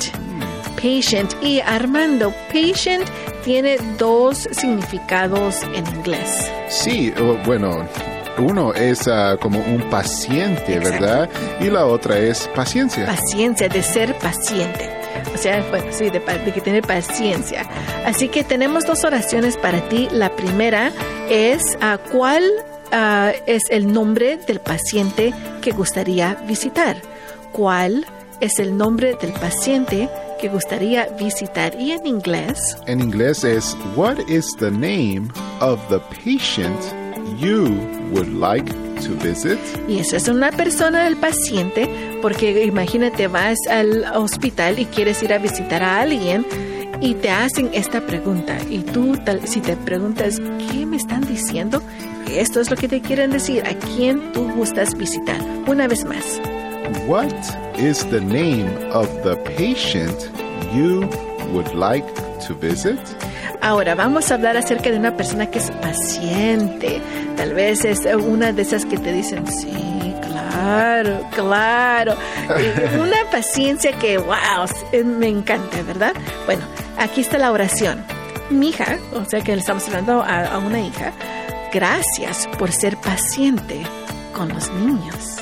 Patient. 0.76 1.36
Y 1.44 1.60
Armando, 1.60 2.34
patient 2.48 3.08
tiene 3.46 3.78
dos 4.00 4.50
significados 4.54 5.62
en 5.76 5.86
inglés. 5.98 6.52
Sí, 6.68 7.14
bueno, 7.46 7.88
uno 8.40 8.74
es 8.74 9.08
ah, 9.08 9.38
como 9.40 9.60
un 9.60 9.88
paciente, 9.92 10.80
¿verdad? 10.80 11.30
Y 11.62 11.66
la 11.66 11.86
otra 11.86 12.18
es 12.18 12.50
paciencia. 12.56 13.06
Paciencia, 13.06 13.70
de 13.70 13.84
ser 13.84 14.18
paciente. 14.18 15.03
O 15.34 15.38
sea, 15.38 15.64
bueno, 15.70 15.86
sí, 15.92 16.10
de, 16.10 16.22
que 16.54 16.62
tener 16.62 16.84
paciencia. 16.84 17.66
Así 18.06 18.30
que 18.30 18.44
tenemos 18.44 18.86
dos 18.86 19.04
oraciones 19.04 19.58
para 19.58 19.88
ti. 19.90 20.08
La 20.12 20.36
primera 20.36 20.92
es, 21.30 21.62
uh, 21.76 21.98
¿cuál 22.12 22.44
uh, 22.92 23.36
es 23.46 23.64
el 23.70 23.92
nombre 23.92 24.38
del 24.38 24.60
paciente 24.60 25.34
que 25.62 25.72
gustaría 25.72 26.36
visitar? 26.48 26.98
¿Cuál 27.52 28.06
es 28.40 28.60
el 28.60 28.78
nombre 28.78 29.16
del 29.22 29.34
paciente 29.34 30.10
que 30.40 30.50
gustaría 30.50 31.08
visitar? 31.20 31.80
Y 31.80 31.92
en 31.92 32.06
inglés. 32.06 32.78
En 32.88 33.02
inglés 33.02 33.44
es, 33.44 33.76
What 33.96 34.20
is 34.28 34.46
the 34.60 34.72
name 34.72 35.30
of 35.62 35.80
the 35.90 36.00
patient 36.24 36.80
you 37.40 37.70
would 38.12 38.28
like 38.28 38.72
to 39.06 39.16
visit? 39.26 39.60
Y 39.88 40.00
esa 40.00 40.18
es 40.18 40.28
una 40.28 40.52
persona 40.52 41.04
del 41.04 41.18
paciente, 41.18 41.90
porque 42.22 42.66
imagínate, 42.66 43.28
vas 43.28 43.58
al 43.70 44.06
hospital 44.16 44.80
y 44.80 44.86
quieres 44.86 45.22
ir 45.24 45.34
a 45.34 45.38
visitar 45.38 45.84
a 45.84 46.02
alguien 46.02 46.46
y 47.02 47.16
te 47.16 47.30
hacen 47.30 47.70
esta 47.74 48.06
pregunta. 48.06 48.58
Y 48.70 48.80
tú, 48.80 49.18
si 49.46 49.60
te 49.62 49.76
preguntas, 49.76 50.40
¿qué 50.72 50.86
me 50.86 50.98
están 50.98 51.22
diciendo? 51.22 51.82
Esto 52.32 52.62
es 52.62 52.70
lo 52.70 52.78
que 52.78 52.88
te 52.88 53.02
quieren 53.02 53.32
decir. 53.32 53.64
¿A 53.66 53.74
quién 53.74 54.32
tú 54.32 54.50
gustas 54.54 54.96
visitar? 54.98 55.40
Una 55.68 55.88
vez 55.88 56.06
más. 56.06 56.42
What 57.08 57.34
is 57.78 58.06
the 58.10 58.22
name 58.22 58.68
of 58.92 59.08
the 59.24 59.36
patient 59.58 60.30
you 60.74 61.10
would 61.52 61.74
like 61.74 62.06
to 62.48 62.56
visit? 62.56 63.00
Ahora 63.62 63.96
vamos 63.96 64.32
a 64.32 64.36
hablar 64.36 64.58
acerca 64.58 64.92
de 64.92 64.98
una 64.98 65.16
persona 65.16 65.50
que 65.50 65.60
es 65.60 65.72
paciente. 65.72 67.02
Tal 67.38 67.54
vez 67.54 67.86
es 67.86 68.06
una 68.16 68.52
de 68.52 68.62
esas 68.62 68.86
que 68.86 68.98
te 68.98 69.14
dicen, 69.14 69.48
sí, 69.48 70.14
claro, 70.22 71.28
claro. 71.34 72.16
una 73.00 73.30
paciencia 73.32 73.92
que, 73.94 74.18
wow, 74.18 74.68
me 75.06 75.28
encanta, 75.28 75.82
¿verdad? 75.84 76.14
Bueno, 76.46 76.64
aquí 76.98 77.22
está 77.22 77.38
la 77.38 77.52
oración. 77.52 78.04
Mi 78.50 78.70
hija, 78.70 78.98
o 79.14 79.26
sea 79.26 79.42
que 79.42 79.54
le 79.54 79.62
estamos 79.62 79.88
hablando 79.88 80.22
a, 80.22 80.46
a 80.46 80.58
una 80.60 80.80
hija, 80.80 81.14
gracias 81.72 82.48
por 82.60 82.72
ser 82.72 82.98
paciente 82.98 83.82
con 84.34 84.50
los 84.50 84.72
niños. 84.74 85.38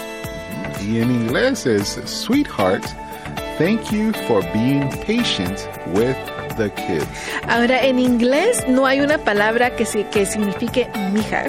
Y 0.81 0.99
en 0.99 1.11
inglés 1.11 1.65
es, 1.65 1.99
sweetheart, 2.05 2.83
thank 3.57 3.91
you 3.91 4.11
for 4.27 4.41
being 4.53 4.89
patient 5.05 5.67
with 5.93 6.17
Ahora, 7.47 7.83
en 7.83 7.99
inglés 7.99 8.63
no 8.67 8.85
hay 8.85 8.99
una 9.01 9.17
palabra 9.17 9.75
que, 9.75 9.85
que 10.11 10.25
signifique 10.25 10.89
mija. 11.11 11.45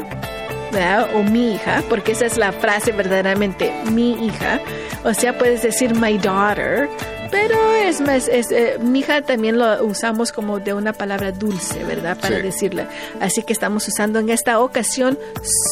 ¿verdad? 0.73 1.11
o 1.14 1.23
mi 1.23 1.54
hija, 1.54 1.82
porque 1.90 2.12
esa 2.12 2.25
es 2.25 2.38
la 2.38 2.50
frase 2.50 2.92
verdaderamente 2.92 3.71
mi 3.90 4.12
hija. 4.26 4.59
O 5.04 5.12
sea, 5.12 5.37
puedes 5.37 5.61
decir 5.61 5.94
my 5.94 6.16
daughter, 6.16 6.88
pero 7.30 7.75
es 7.75 8.00
más, 8.00 8.26
es, 8.26 8.50
eh, 8.50 8.78
mi 8.80 9.00
hija 9.00 9.21
también 9.21 9.59
lo 9.59 9.85
usamos 9.85 10.32
como 10.32 10.61
de 10.61 10.73
una 10.73 10.94
palabra 10.94 11.30
dulce, 11.30 11.85
¿verdad? 11.85 12.16
Para 12.18 12.38
decirle. 12.38 12.87
Así 13.21 13.42
que 13.42 13.52
estamos 13.52 13.87
usando 13.87 14.18
en 14.18 14.30
esta 14.30 14.61
ocasión 14.61 15.18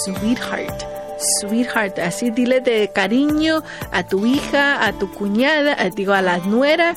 sweetheart. 0.04 0.89
Sweetheart, 1.20 1.98
así 1.98 2.30
dile 2.30 2.60
de 2.60 2.90
cariño 2.92 3.62
a 3.92 4.02
tu 4.02 4.26
hija, 4.26 4.84
a 4.84 4.92
tu 4.92 5.10
cuñada, 5.12 5.76
digo 5.94 6.12
a 6.12 6.22
la 6.22 6.38
nuera, 6.38 6.96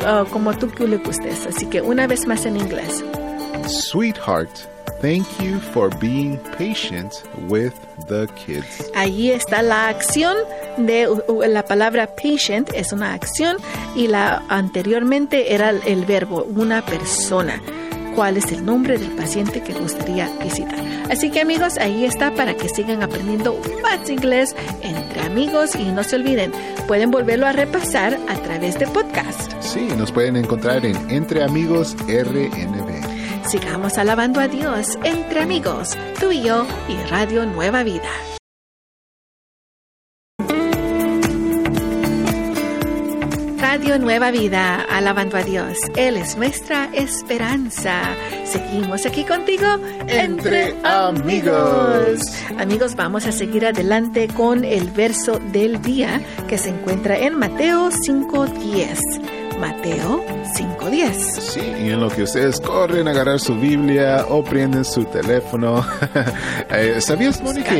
uh, 0.00 0.24
como 0.30 0.56
tú 0.56 0.70
que 0.70 0.86
le 0.86 0.98
gustes. 0.98 1.46
Así 1.46 1.66
que 1.66 1.80
una 1.80 2.06
vez 2.06 2.26
más 2.26 2.46
en 2.46 2.56
inglés. 2.56 3.04
Sweetheart, 3.66 4.50
thank 5.00 5.26
you 5.40 5.58
for 5.72 5.90
being 5.98 6.38
patient 6.58 7.12
with 7.48 7.72
the 8.08 8.26
kids. 8.34 8.90
Allí 8.94 9.30
está 9.30 9.62
la 9.62 9.88
acción 9.88 10.36
de 10.76 11.08
la 11.48 11.64
palabra 11.64 12.08
patient 12.14 12.70
es 12.74 12.92
una 12.92 13.14
acción 13.14 13.56
y 13.94 14.08
la 14.08 14.42
anteriormente 14.48 15.54
era 15.54 15.70
el 15.70 16.04
verbo 16.04 16.44
una 16.44 16.84
persona 16.84 17.60
cuál 18.14 18.36
es 18.36 18.50
el 18.52 18.64
nombre 18.64 18.98
del 18.98 19.10
paciente 19.12 19.62
que 19.62 19.72
gustaría 19.72 20.28
visitar. 20.42 20.78
Así 21.10 21.30
que 21.30 21.40
amigos, 21.40 21.76
ahí 21.78 22.04
está 22.04 22.34
para 22.34 22.54
que 22.54 22.68
sigan 22.68 23.02
aprendiendo 23.02 23.60
más 23.82 24.08
inglés 24.08 24.54
entre 24.82 25.22
amigos 25.22 25.74
y 25.74 25.84
no 25.84 26.02
se 26.02 26.16
olviden, 26.16 26.52
pueden 26.86 27.10
volverlo 27.10 27.46
a 27.46 27.52
repasar 27.52 28.18
a 28.28 28.34
través 28.36 28.78
de 28.78 28.86
podcast. 28.86 29.52
Sí, 29.60 29.88
nos 29.96 30.12
pueden 30.12 30.36
encontrar 30.36 30.84
en 30.84 30.96
Entre 31.10 31.42
Amigos 31.42 31.96
RNB. 32.06 33.48
Sigamos 33.48 33.98
alabando 33.98 34.40
a 34.40 34.48
Dios 34.48 34.98
entre 35.04 35.42
amigos, 35.42 35.96
tú 36.18 36.32
y 36.32 36.42
yo 36.42 36.66
y 36.88 36.96
Radio 37.08 37.44
Nueva 37.44 37.82
Vida. 37.82 38.08
Radio 43.74 43.98
Nueva 43.98 44.30
Vida, 44.30 44.86
alabando 44.88 45.36
a 45.36 45.42
Dios. 45.42 45.76
Él 45.96 46.16
es 46.16 46.36
nuestra 46.36 46.88
esperanza. 46.94 48.14
Seguimos 48.44 49.04
aquí 49.04 49.24
contigo 49.24 49.66
entre, 50.06 50.76
amigos. 50.84 52.20
Amigos, 52.56 52.94
vamos 52.94 53.26
a 53.26 53.32
seguir 53.32 53.66
adelante 53.66 54.28
con 54.28 54.64
el 54.64 54.92
verso 54.92 55.40
del 55.50 55.82
día 55.82 56.22
que 56.46 56.56
se 56.56 56.68
encuentra 56.68 57.18
en 57.18 57.36
Mateo 57.36 57.90
5.10. 57.90 59.43
Mateo 59.64 60.22
5.10. 60.58 61.14
Sí, 61.40 61.60
y 61.60 61.90
en 61.90 62.00
lo 62.00 62.10
que 62.10 62.24
ustedes 62.24 62.60
corren 62.60 63.08
a 63.08 63.12
agarrar 63.12 63.40
su 63.40 63.54
Biblia 63.56 64.26
o 64.28 64.44
prenden 64.44 64.84
su 64.84 65.04
teléfono. 65.06 65.84
Eh, 66.70 67.00
¿Sabías, 67.00 67.40
Mónica? 67.40 67.72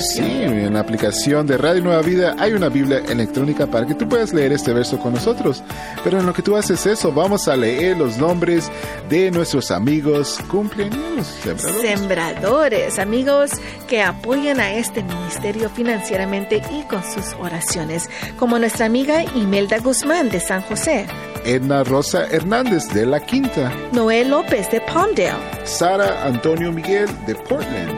sí, 0.00 0.22
en 0.22 0.72
la 0.72 0.80
aplicación 0.80 1.46
de 1.46 1.58
Radio 1.58 1.82
Nueva 1.82 2.00
Vida 2.00 2.34
hay 2.38 2.52
una 2.52 2.68
Biblia 2.70 3.02
electrónica 3.06 3.66
para 3.66 3.86
que 3.86 3.94
tú 3.94 4.08
puedas 4.08 4.32
leer 4.32 4.52
este 4.52 4.72
verso 4.72 4.98
con 4.98 5.12
nosotros? 5.12 5.62
Pero 6.02 6.18
en 6.18 6.24
lo 6.24 6.32
que 6.32 6.40
tú 6.40 6.56
haces 6.56 6.86
eso, 6.86 7.12
vamos 7.12 7.46
a 7.48 7.56
leer 7.56 7.98
los 7.98 8.16
nombres 8.16 8.70
de 9.10 9.30
nuestros 9.30 9.70
amigos 9.70 10.38
cumpleaños. 10.50 11.26
Sembradores. 11.26 11.82
sembradores, 11.82 12.98
amigos 12.98 13.50
que 13.86 14.02
apoyan 14.02 14.60
a 14.60 14.72
este 14.72 15.02
ministerio 15.02 15.68
financieramente 15.68 16.62
y 16.70 16.82
con 16.82 17.02
sus 17.02 17.34
oraciones, 17.38 18.08
como 18.38 18.58
nuestra 18.58 18.86
amiga 18.86 19.24
Imelda 19.34 19.78
Guzmán 19.78 20.30
de 20.30 20.40
San 20.40 20.62
José. 20.62 21.06
Edna 21.44 21.82
Rosa 21.84 22.26
Hernández 22.30 22.88
de 22.94 23.04
La 23.06 23.20
Quinta, 23.20 23.72
Noel 23.92 24.30
López 24.30 24.70
de 24.70 24.80
Palmdale, 24.80 25.32
Sara 25.64 26.24
Antonio 26.24 26.72
Miguel 26.72 27.08
de 27.26 27.34
Portland, 27.34 27.92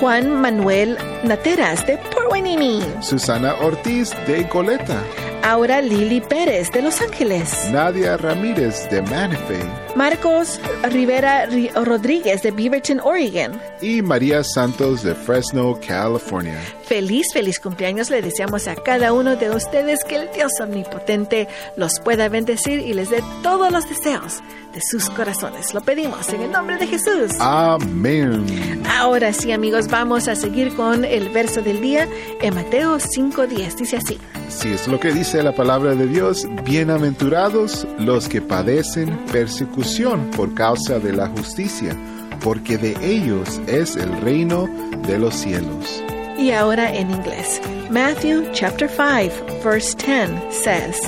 Juan 0.00 0.40
Manuel 0.40 0.98
Nateras 1.24 1.86
de 1.86 1.96
Port 2.12 2.32
Hueneme, 2.32 2.80
Susana 3.02 3.54
Ortiz 3.62 4.10
de 4.26 4.42
Goleta, 4.44 5.02
Aura 5.48 5.80
Lili 5.80 6.20
Pérez 6.20 6.70
de 6.72 6.82
Los 6.82 7.00
Ángeles, 7.00 7.70
Nadia 7.72 8.18
Ramírez 8.18 8.86
de 8.90 9.00
Manifay, 9.00 9.96
Marcos 9.96 10.60
Rivera 10.90 11.48
Rodríguez 11.74 12.42
de 12.42 12.50
Beaverton, 12.50 13.00
Oregon, 13.00 13.58
y 13.80 14.02
María 14.02 14.44
Santos 14.44 15.02
de 15.02 15.14
Fresno, 15.14 15.80
California. 15.80 16.60
Feliz, 16.84 17.28
feliz 17.32 17.58
cumpleaños 17.60 18.10
le 18.10 18.20
deseamos 18.20 18.68
a 18.68 18.76
cada 18.76 19.14
uno 19.14 19.36
de 19.36 19.48
ustedes 19.48 20.04
que 20.04 20.16
el 20.16 20.28
Dios 20.34 20.52
omnipotente 20.60 21.48
los 21.76 21.98
pueda 22.00 22.28
bendecir 22.28 22.80
y 22.80 22.92
les 22.92 23.08
dé 23.08 23.24
todos 23.42 23.72
los 23.72 23.88
deseos 23.88 24.42
de 24.74 24.82
sus 24.82 25.08
corazones. 25.08 25.72
Lo 25.72 25.80
pedimos 25.80 26.28
en 26.28 26.42
el 26.42 26.52
nombre 26.52 26.76
de 26.76 26.86
Jesús. 26.88 27.32
Amén. 27.40 28.82
Ahora 28.86 29.32
sí, 29.32 29.50
amigos, 29.52 29.88
vamos 29.88 30.28
a 30.28 30.36
seguir 30.36 30.76
con 30.76 31.06
el 31.06 31.30
verso 31.30 31.62
del 31.62 31.80
día 31.80 32.06
en 32.42 32.54
Mateo 32.54 32.98
5:10. 32.98 33.76
Dice 33.76 33.96
así. 33.96 34.18
Si 34.48 34.72
es 34.72 34.88
lo 34.88 34.98
que 34.98 35.12
dice 35.12 35.42
la 35.42 35.52
palabra 35.52 35.94
de 35.94 36.06
Dios, 36.06 36.46
bienaventurados 36.64 37.86
los 37.98 38.28
que 38.28 38.40
padecen 38.40 39.16
persecución 39.30 40.30
por 40.34 40.54
causa 40.54 40.98
de 40.98 41.12
la 41.12 41.28
justicia, 41.28 41.94
porque 42.42 42.78
de 42.78 42.96
ellos 43.02 43.60
es 43.66 43.94
el 43.96 44.10
reino 44.22 44.66
de 45.06 45.18
los 45.18 45.34
cielos. 45.34 46.02
Y 46.38 46.52
ahora 46.52 46.94
en 46.94 47.10
inglés. 47.10 47.60
Matthew 47.90 48.50
chapter 48.52 48.88
5 48.88 49.62
verse 49.62 49.94
10 49.94 50.40
says, 50.50 50.98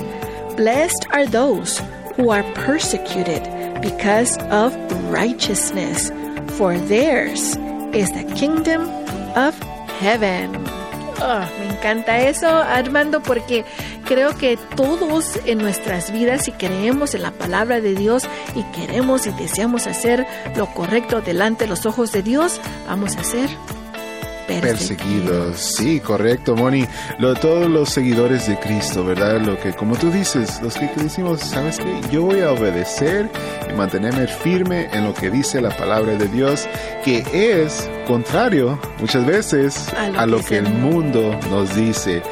Blessed 0.57 1.07
are 1.11 1.27
those 1.27 1.81
who 2.17 2.31
are 2.31 2.45
persecuted 2.55 3.43
because 3.81 4.37
of 4.51 4.75
righteousness, 5.11 6.13
for 6.59 6.79
theirs 6.79 7.57
is 7.95 8.13
the 8.13 8.25
kingdom 8.37 8.83
of 9.35 9.59
heaven. 9.99 10.80
Oh, 11.23 11.41
me 11.59 11.75
encanta 11.75 12.19
eso, 12.19 12.49
Armando, 12.49 13.23
porque 13.23 13.65
creo 14.07 14.37
que 14.37 14.57
todos 14.75 15.39
en 15.45 15.59
nuestras 15.59 16.13
vidas, 16.13 16.45
si 16.45 16.53
creemos 16.53 17.15
en 17.15 17.23
la 17.23 17.31
palabra 17.31 17.81
de 17.81 17.95
Dios 17.95 18.27
y 18.55 18.63
queremos 18.75 19.27
y 19.27 19.31
deseamos 19.33 19.87
hacer 19.87 20.27
lo 20.57 20.67
correcto 20.73 21.21
delante 21.21 21.65
de 21.65 21.71
los 21.71 21.85
ojos 21.85 22.13
de 22.13 22.23
Dios, 22.23 22.59
vamos 22.87 23.17
a 23.17 23.21
hacer 23.21 23.51
perseguidos. 24.61 25.59
Sí, 25.59 26.01
correcto, 26.01 26.57
Moni. 26.57 26.87
Lo, 27.19 27.35
todos 27.35 27.69
los 27.69 27.91
seguidores 27.91 28.47
de 28.47 28.59
Cristo, 28.59 29.05
¿verdad? 29.05 29.41
Lo 29.41 29.59
que, 29.59 29.73
como 29.73 29.97
tú 29.97 30.11
dices, 30.11 30.61
los 30.63 30.75
que 30.75 30.91
decimos, 30.97 31.41
¿sabes 31.41 31.79
qué? 31.79 32.01
Yo 32.11 32.23
voy 32.23 32.41
a 32.41 32.53
obedecer 32.53 33.31
y 33.71 33.75
mantenerme 33.75 34.27
firme 34.27 34.89
en 34.93 35.05
lo 35.05 35.15
que 35.15 35.31
dice 35.31 35.61
la 35.61 35.77
palabra 35.77 36.17
de 36.17 36.29
Dios, 36.29 36.67
que 37.05 37.25
es 37.33 37.89
contrario 38.07 38.79
muchas 38.99 39.25
veces 39.27 39.89
a 39.95 40.27
lo, 40.27 40.43
que, 40.45 40.59
el 40.59 40.69
mundo 40.69 41.39
nos 41.51 41.75
dice. 41.75 42.23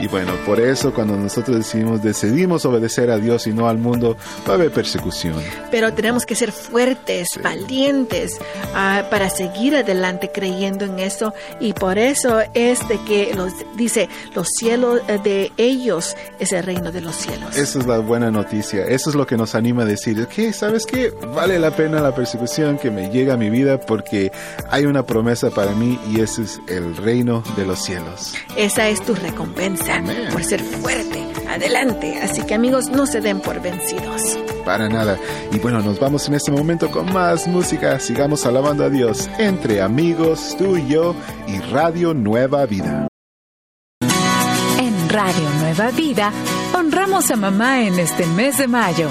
Y 0.00 0.06
bueno, 0.06 0.32
por 0.46 0.60
eso 0.60 0.94
cuando 0.94 1.16
nosotros 1.16 1.56
decidimos, 1.56 2.02
decidimos 2.02 2.64
obedecer 2.64 3.10
a 3.10 3.18
Dios 3.18 3.48
y 3.48 3.52
no 3.52 3.68
al 3.68 3.78
mundo, 3.78 4.16
va 4.46 4.52
a 4.52 4.54
haber 4.54 4.70
persecución. 4.70 5.34
Pero 5.72 5.92
tenemos 5.92 6.24
que 6.24 6.36
ser 6.36 6.52
fuertes, 6.52 7.28
valientes, 7.42 8.38
uh, 8.72 9.08
para 9.10 9.28
seguir 9.28 9.74
adelante 9.74 10.30
creyendo 10.32 10.84
en 10.84 11.00
eso. 11.00 11.34
Y 11.58 11.72
por 11.72 11.98
eso 11.98 12.40
es 12.54 12.86
de 12.88 13.00
que 13.02 13.34
los 13.34 13.52
dice, 13.76 14.08
los 14.34 14.48
cielos 14.56 15.00
eh, 15.08 15.18
de 15.22 15.52
ellos 15.56 16.16
es 16.38 16.52
el 16.52 16.62
reino 16.62 16.92
de 16.92 17.00
los 17.00 17.16
cielos. 17.16 17.56
Esa 17.56 17.80
es 17.80 17.86
la 17.86 17.98
buena 17.98 18.30
noticia. 18.30 18.84
Eso 18.84 19.10
es 19.10 19.16
lo 19.16 19.26
que 19.26 19.36
nos 19.36 19.56
anima 19.56 19.82
a 19.82 19.86
decir, 19.86 20.26
que 20.28 20.52
sabes 20.52 20.86
qué, 20.86 21.12
vale 21.34 21.58
la 21.58 21.72
pena 21.72 22.00
la 22.00 22.14
persecución 22.14 22.78
que 22.78 22.90
me 22.90 23.10
llega 23.10 23.34
a 23.34 23.36
mi 23.36 23.50
vida 23.50 23.80
porque 23.80 24.30
hay 24.70 24.86
una 24.86 25.04
promesa 25.04 25.50
para 25.50 25.72
mí 25.72 25.98
y 26.08 26.20
ese 26.20 26.42
es 26.42 26.60
el 26.68 26.96
reino 26.96 27.42
de 27.56 27.66
los 27.66 27.82
cielos. 27.82 28.34
Esa 28.56 28.88
es 28.88 29.04
tu 29.04 29.14
recompensa 29.14 29.87
por 30.32 30.44
ser 30.44 30.60
fuerte. 30.60 31.24
Adelante. 31.48 32.18
Así 32.22 32.42
que 32.42 32.54
amigos, 32.54 32.88
no 32.88 33.06
se 33.06 33.20
den 33.20 33.40
por 33.40 33.60
vencidos. 33.60 34.38
Para 34.64 34.88
nada. 34.88 35.18
Y 35.52 35.58
bueno, 35.58 35.80
nos 35.80 35.98
vamos 35.98 36.28
en 36.28 36.34
este 36.34 36.50
momento 36.50 36.90
con 36.90 37.12
más 37.12 37.46
música. 37.46 37.98
Sigamos 37.98 38.44
alabando 38.46 38.84
a 38.84 38.90
Dios 38.90 39.28
entre 39.38 39.80
amigos, 39.80 40.56
tú 40.58 40.76
y 40.76 40.88
yo 40.88 41.14
y 41.46 41.58
Radio 41.72 42.14
Nueva 42.14 42.66
Vida. 42.66 43.08
En 44.78 45.08
Radio 45.08 45.48
Nueva 45.60 45.90
Vida, 45.90 46.32
honramos 46.74 47.30
a 47.30 47.36
mamá 47.36 47.82
en 47.82 47.98
este 47.98 48.26
mes 48.26 48.58
de 48.58 48.68
mayo. 48.68 49.08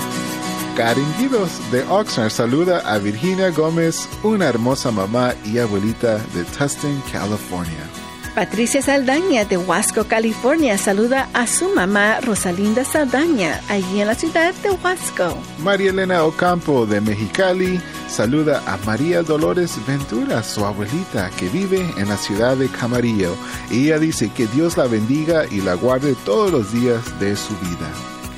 Karen 0.77 1.11
Guidos 1.17 1.59
de 1.71 1.81
Oxnard 1.89 2.29
saluda 2.29 2.81
a 2.85 2.99
Virginia 2.99 3.49
Gómez, 3.49 4.07
una 4.21 4.45
hermosa 4.45 4.91
mamá 4.91 5.33
y 5.43 5.57
abuelita 5.57 6.19
de 6.35 6.43
Tustin, 6.43 7.01
California. 7.11 7.96
Patricia 8.38 8.84
Saldaña 8.84 9.45
de 9.45 9.58
Huasco, 9.58 10.04
California, 10.04 10.78
saluda 10.78 11.28
a 11.34 11.47
su 11.47 11.69
mamá 11.69 12.21
Rosalinda 12.21 12.86
Saldaña, 12.86 13.60
allí 13.67 14.00
en 14.00 14.06
la 14.06 14.13
ciudad 14.13 14.54
de 14.62 14.69
Huasco. 14.69 15.36
María 15.58 15.89
Elena 15.89 16.23
Ocampo 16.23 16.86
de 16.86 17.02
Mexicali 17.02 17.82
saluda 18.08 18.62
a 18.67 18.78
María 18.86 19.23
Dolores 19.23 19.84
Ventura, 19.88 20.43
su 20.43 20.63
abuelita, 20.63 21.32
que 21.32 21.50
vive 21.50 21.91
en 21.97 22.10
la 22.10 22.17
ciudad 22.17 22.56
de 22.56 22.69
Camarillo. 22.69 23.36
Ella 23.71 23.97
dice 23.97 24.30
que 24.30 24.45
Dios 24.45 24.78
la 24.78 24.86
bendiga 24.86 25.47
y 25.50 25.62
la 25.62 25.73
guarde 25.73 26.13
todos 26.23 26.52
los 26.52 26.71
días 26.71 27.19
de 27.19 27.36
su 27.36 27.58
vida. 27.58 27.89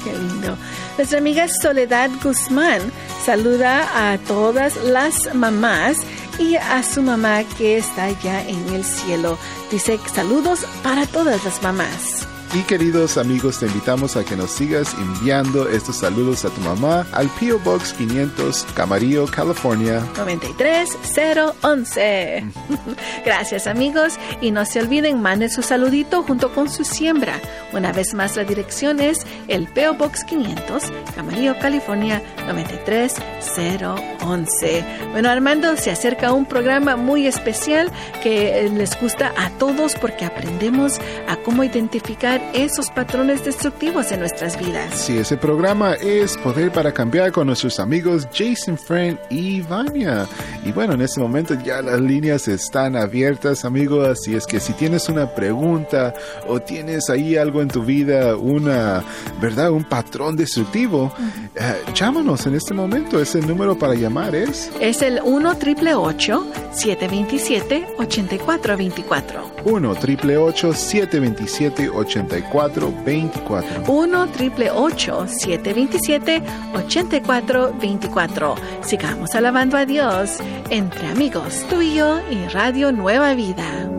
Qué 0.05 0.13
lindo. 0.13 0.57
Nuestra 0.97 1.17
amiga 1.17 1.45
Soledad 1.61 2.09
Guzmán 2.23 2.81
saluda 3.25 4.13
a 4.13 4.17
todas 4.17 4.77
las 4.77 5.35
mamás 5.35 5.97
y 6.39 6.55
a 6.55 6.81
su 6.83 7.01
mamá 7.01 7.43
que 7.43 7.77
está 7.77 8.09
ya 8.21 8.41
en 8.41 8.69
el 8.73 8.83
cielo. 8.83 9.37
Dice 9.69 9.99
saludos 10.13 10.65
para 10.81 11.05
todas 11.05 11.43
las 11.43 11.61
mamás. 11.61 12.27
Y 12.51 12.63
queridos 12.63 13.19
amigos, 13.19 13.59
te 13.59 13.67
invitamos 13.67 14.17
a 14.17 14.25
que 14.25 14.35
nos 14.35 14.49
sigas 14.49 14.95
enviando 14.95 15.69
estos 15.69 15.97
saludos 15.97 16.45
a 16.45 16.49
tu 16.49 16.59
mamá 16.61 17.05
al 17.11 17.29
P.O. 17.39 17.59
Box 17.59 17.93
500, 17.93 18.65
Camarillo, 18.73 19.27
California 19.27 20.03
93011. 20.15 22.43
Gracias 23.25 23.67
amigos 23.67 24.15
y 24.41 24.49
no 24.49 24.65
se 24.65 24.79
olviden, 24.79 25.21
manden 25.21 25.51
su 25.51 25.61
saludito 25.61 26.23
junto 26.23 26.51
con 26.51 26.71
su 26.71 26.83
siembra. 26.83 27.39
Una 27.71 27.91
vez 27.91 28.15
más 28.15 28.35
la 28.35 28.45
dirección 28.45 28.99
es 28.99 29.27
el 29.47 29.67
P.O. 29.67 29.93
Box 29.93 30.23
500, 30.23 30.85
Camarillo, 31.15 31.55
California 31.59 32.23
93011. 32.47 34.85
Bueno 35.11 35.29
Armando, 35.29 35.77
se 35.77 35.91
acerca 35.91 36.33
un 36.33 36.47
programa 36.47 36.95
muy 36.95 37.27
especial 37.27 37.91
que 38.23 38.65
eh, 38.65 38.69
les 38.69 38.99
gusta 38.99 39.33
a 39.37 39.51
todos 39.51 39.93
porque 39.93 40.25
aprendemos 40.25 40.99
a 41.27 41.35
cómo 41.37 41.63
identificar 41.63 42.38
esos 42.53 42.89
patrones 42.89 43.43
destructivos 43.45 44.11
en 44.11 44.19
nuestras 44.19 44.57
vidas. 44.59 44.93
Sí, 44.93 45.17
ese 45.17 45.37
programa 45.37 45.93
es 45.93 46.37
Poder 46.37 46.71
para 46.71 46.91
Cambiar 46.91 47.31
con 47.31 47.47
nuestros 47.47 47.79
amigos 47.79 48.27
Jason 48.33 48.77
Friend 48.77 49.17
y 49.29 49.61
Vania. 49.61 50.27
Y 50.65 50.71
bueno, 50.71 50.93
en 50.93 51.01
este 51.01 51.19
momento 51.19 51.55
ya 51.63 51.81
las 51.81 51.99
líneas 51.99 52.47
están 52.47 52.95
abiertas, 52.95 53.65
amigos, 53.65 54.07
así 54.07 54.35
es 54.35 54.45
que 54.45 54.59
si 54.59 54.73
tienes 54.73 55.09
una 55.09 55.33
pregunta 55.33 56.13
o 56.47 56.59
tienes 56.59 57.09
ahí 57.09 57.37
algo 57.37 57.61
en 57.61 57.67
tu 57.67 57.83
vida, 57.83 58.35
una, 58.35 59.03
¿verdad? 59.41 59.71
Un 59.71 59.83
patrón 59.83 60.35
destructivo, 60.35 61.13
eh, 61.55 61.75
llámanos 61.93 62.45
en 62.45 62.55
este 62.55 62.73
momento. 62.73 63.19
Ese 63.21 63.41
número 63.41 63.77
para 63.77 63.93
llamar 63.93 64.35
es... 64.35 64.71
Es 64.79 65.01
el 65.01 65.19
1 65.23 65.57
triple 65.57 65.91
727 65.91 67.87
8424. 67.97 69.51
1 69.65 69.95
triple 69.95 70.35
727 70.53 71.89
8424 71.89 72.28
8424. 72.37 73.83
1 73.87 74.27
triple 74.31 74.69
727 74.69 76.41
8424. 76.73 78.55
Sigamos 78.81 79.35
alabando 79.35 79.77
a 79.77 79.85
Dios 79.85 80.39
entre 80.69 81.07
amigos, 81.07 81.65
tú 81.69 81.81
y 81.81 81.95
yo 81.95 82.19
y 82.29 82.47
Radio 82.47 82.91
Nueva 82.91 83.33
Vida. 83.33 83.98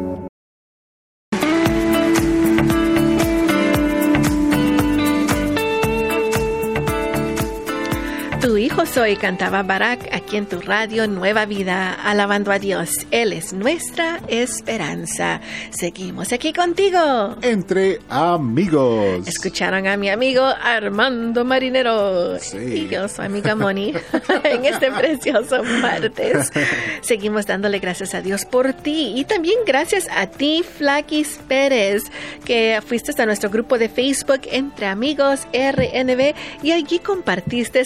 Soy, 8.93 9.15
cantaba 9.17 9.63
Barak 9.63 10.09
aquí 10.13 10.37
en 10.37 10.47
tu 10.47 10.61
radio 10.61 11.07
Nueva 11.07 11.45
Vida, 11.47 11.93
alabando 11.93 12.51
a 12.51 12.59
Dios. 12.59 12.91
Él 13.13 13.33
es 13.33 13.53
nuestra 13.53 14.21
esperanza. 14.27 15.41
Seguimos 15.71 16.33
aquí 16.33 16.53
contigo. 16.53 17.37
Entre 17.43 18.01
amigos. 18.09 19.29
Escucharon 19.29 19.87
a 19.87 19.97
mi 19.97 20.09
amigo 20.11 20.43
Armando 20.45 21.45
Marinero 21.45 22.39
Sí. 22.41 22.57
y 22.59 22.89
yo, 22.89 23.09
su 23.09 23.23
amiga 23.23 23.55
Moni, 23.55 23.93
en 24.45 24.65
este 24.65 24.91
precioso 24.91 25.63
martes. 25.63 26.51
Seguimos 27.03 27.47
dándole 27.47 27.79
gracias 27.79 28.15
a 28.15 28.23
Dios 28.23 28.45
por 28.45 28.73
ti 28.73 29.13
y 29.15 29.25
también 29.25 29.59
gracias 29.67 30.09
a 30.11 30.27
ti, 30.27 30.65
Flaquis 30.65 31.39
Pérez, 31.47 32.03
que 32.45 32.81
fuiste 32.85 33.11
a 33.23 33.27
nuestro 33.27 33.51
grupo 33.51 33.79
de 33.79 33.89
Facebook 33.89 34.41
Entre 34.51 34.87
Amigos 34.87 35.47
RNB 35.53 36.35
y 36.63 36.73
allí 36.73 36.99
compartiste. 36.99 37.85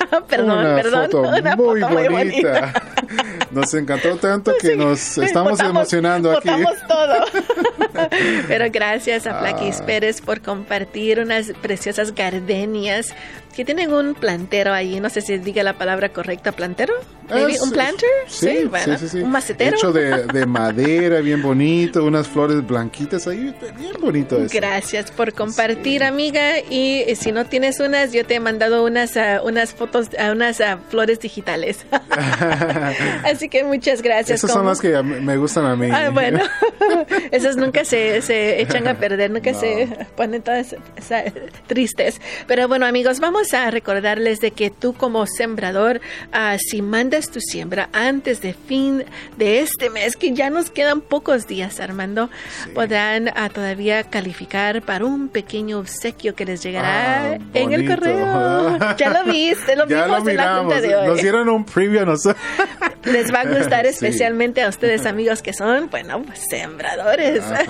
perdón, 0.28 0.58
una 0.58 0.74
perdón. 0.76 1.04
foto 1.10 1.20
una 1.40 1.56
muy 1.56 1.80
foto 1.80 2.10
bonita. 2.10 2.72
Nos 3.50 3.74
encantó 3.74 4.14
tanto 4.16 4.52
que 4.60 4.68
Sí, 4.72 4.76
nos 4.76 5.18
estamos 5.18 5.58
emocionando 5.58 6.30
aquí. 6.30 6.48
todo. 6.86 7.14
Pero 8.46 8.66
gracias 8.70 9.26
a 9.26 9.40
Flaquis 9.40 9.80
Ah. 9.80 9.86
Pérez 9.86 10.20
por 10.20 10.40
compartir 10.40 11.18
unas 11.18 11.52
preciosas 11.60 12.14
gardenias 12.14 13.12
que 13.56 13.64
tienen 13.64 13.92
un 13.92 14.14
plantero 14.14 14.72
ahí. 14.72 15.00
No 15.00 15.10
sé 15.10 15.20
si 15.22 15.36
diga 15.38 15.64
la 15.64 15.72
palabra 15.74 16.10
correcta, 16.10 16.52
plantero. 16.52 16.94
Es- 17.28 17.60
¿Un 17.60 17.70
planter? 17.72 18.08
Sí, 18.28 18.64
bueno, 18.70 18.96
sí, 18.98 19.08
sí. 19.08 19.18
Un 19.18 19.30
macetero. 19.32 19.76
Hecho 19.76 19.92
de, 19.92 20.26
de 20.26 20.46
madera, 20.46 21.20
bien 21.20 21.42
bonito, 21.42 22.04
unas 22.04 22.26
flores 22.28 22.64
blanquitas 22.66 23.26
ahí, 23.26 23.54
bien 23.76 23.94
bonito 24.00 24.36
eso. 24.36 24.52
Gracias 24.52 25.10
por 25.10 25.32
compartir, 25.32 26.04
amiga. 26.04 26.58
Y 26.70 27.04
si 27.16 27.32
no 27.32 27.46
tienes 27.46 27.80
unas, 27.80 28.12
yo 28.12 28.24
te 28.24 28.36
he 28.36 28.40
mandado 28.40 28.84
unas, 28.84 29.16
ah, 29.16 29.40
unas 29.44 29.72
fotos, 29.74 29.89
ah, 30.18 30.32
unas 30.32 30.60
ah, 30.60 30.78
flores 30.88 31.20
digitales. 31.20 31.84
Así 33.24 33.48
que 33.48 33.64
muchas 33.64 34.02
gracias. 34.02 34.38
Esas 34.38 34.52
son 34.52 34.66
las 34.66 34.80
que 34.80 34.94
a 34.96 35.02
me 35.02 35.36
gustan 35.36 35.64
a 35.66 35.76
mí. 35.76 35.88
Ah, 35.92 36.10
bueno, 36.10 36.40
esas 37.30 37.56
nunca 37.56 37.84
se, 37.84 38.22
se 38.22 38.60
echan 38.60 38.86
a 38.88 38.94
perder, 38.94 39.30
nunca 39.30 39.52
No. 39.52 39.60
se 39.60 39.88
ponen 40.16 40.42
todas 40.42 40.74
esa- 40.96 41.24
tristes. 41.66 42.20
Pero 42.46 42.68
bueno, 42.68 42.86
amigos, 42.86 43.20
vamos 43.20 43.52
a 43.54 43.70
recordarles 43.70 44.40
de 44.40 44.50
que 44.52 44.70
tú 44.70 44.94
como 44.94 45.26
sembrador, 45.26 46.00
ah, 46.32 46.56
si 46.58 46.82
mandas 46.82 47.30
tu 47.30 47.40
siembra 47.40 47.88
antes 47.92 48.40
de 48.40 48.54
fin 48.54 49.04
de 49.36 49.60
este 49.60 49.90
mes, 49.90 50.16
que 50.16 50.32
ya 50.32 50.50
nos 50.50 50.70
quedan 50.70 51.00
pocos 51.00 51.46
días, 51.46 51.80
Armando, 51.80 52.30
podrán 52.74 53.30
ah, 53.34 53.48
todavía 53.48 54.04
calificar 54.04 54.82
para 54.82 55.04
un 55.04 55.28
pequeño 55.28 55.78
obsequio 55.78 56.34
que 56.34 56.44
les 56.44 56.62
llegará 56.62 56.90
Ah, 57.32 57.38
en 57.54 57.72
el 57.72 57.86
correo. 57.88 58.78
Ya 58.98 59.10
lo 59.10 59.24
viste, 59.30 59.76
lo 59.84 59.90
ya 59.90 60.04
vimos 60.04 60.24
lo 60.24 60.30
en 60.30 60.36
la 60.36 60.42
miramos. 60.42 60.60
junta 60.74 60.80
de 60.88 60.96
hoy. 60.96 61.06
Nos 61.08 61.22
dieron 61.22 61.48
un 61.48 61.64
preview 61.64 62.04
nosotros. 62.06 62.42
Les 63.04 63.32
va 63.32 63.40
a 63.40 63.44
gustar 63.46 63.84
Sí. 63.86 63.88
especialmente 63.92 64.62
a 64.62 64.68
ustedes 64.68 65.06
amigos 65.06 65.40
que 65.42 65.52
son, 65.54 65.88
bueno, 65.90 66.22
pues, 66.22 66.40
sembradores. 66.50 67.42
Ajá, 67.42 67.64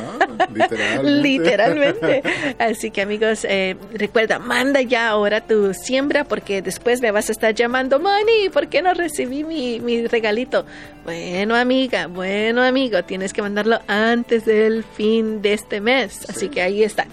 literalmente. 0.52 1.02
Literalmente. 1.30 2.22
Así 2.58 2.90
que 2.90 3.02
amigos, 3.02 3.44
eh, 3.48 3.76
recuerda, 3.94 4.38
manda 4.38 4.80
ya 4.82 5.08
ahora 5.08 5.40
tu 5.40 5.72
siembra 5.74 6.24
porque 6.24 6.62
después 6.62 7.00
me 7.00 7.10
vas 7.12 7.28
a 7.28 7.32
estar 7.32 7.54
llamando, 7.54 8.00
Moni, 8.00 8.48
¿por 8.52 8.68
qué 8.68 8.82
no 8.82 8.92
recibí 8.92 9.44
mi, 9.44 9.78
mi 9.80 10.06
regalito? 10.06 10.66
Bueno, 11.04 11.54
amiga, 11.54 12.06
bueno, 12.08 12.62
amigo, 12.62 13.02
tienes 13.04 13.32
que 13.32 13.40
mandarlo 13.42 13.80
antes 13.86 14.44
del 14.44 14.84
fin 14.84 15.42
de 15.42 15.52
este 15.54 15.80
mes. 15.80 16.28
Así 16.28 16.48
que 16.48 16.60
ahí 16.62 16.82
está. 16.82 17.06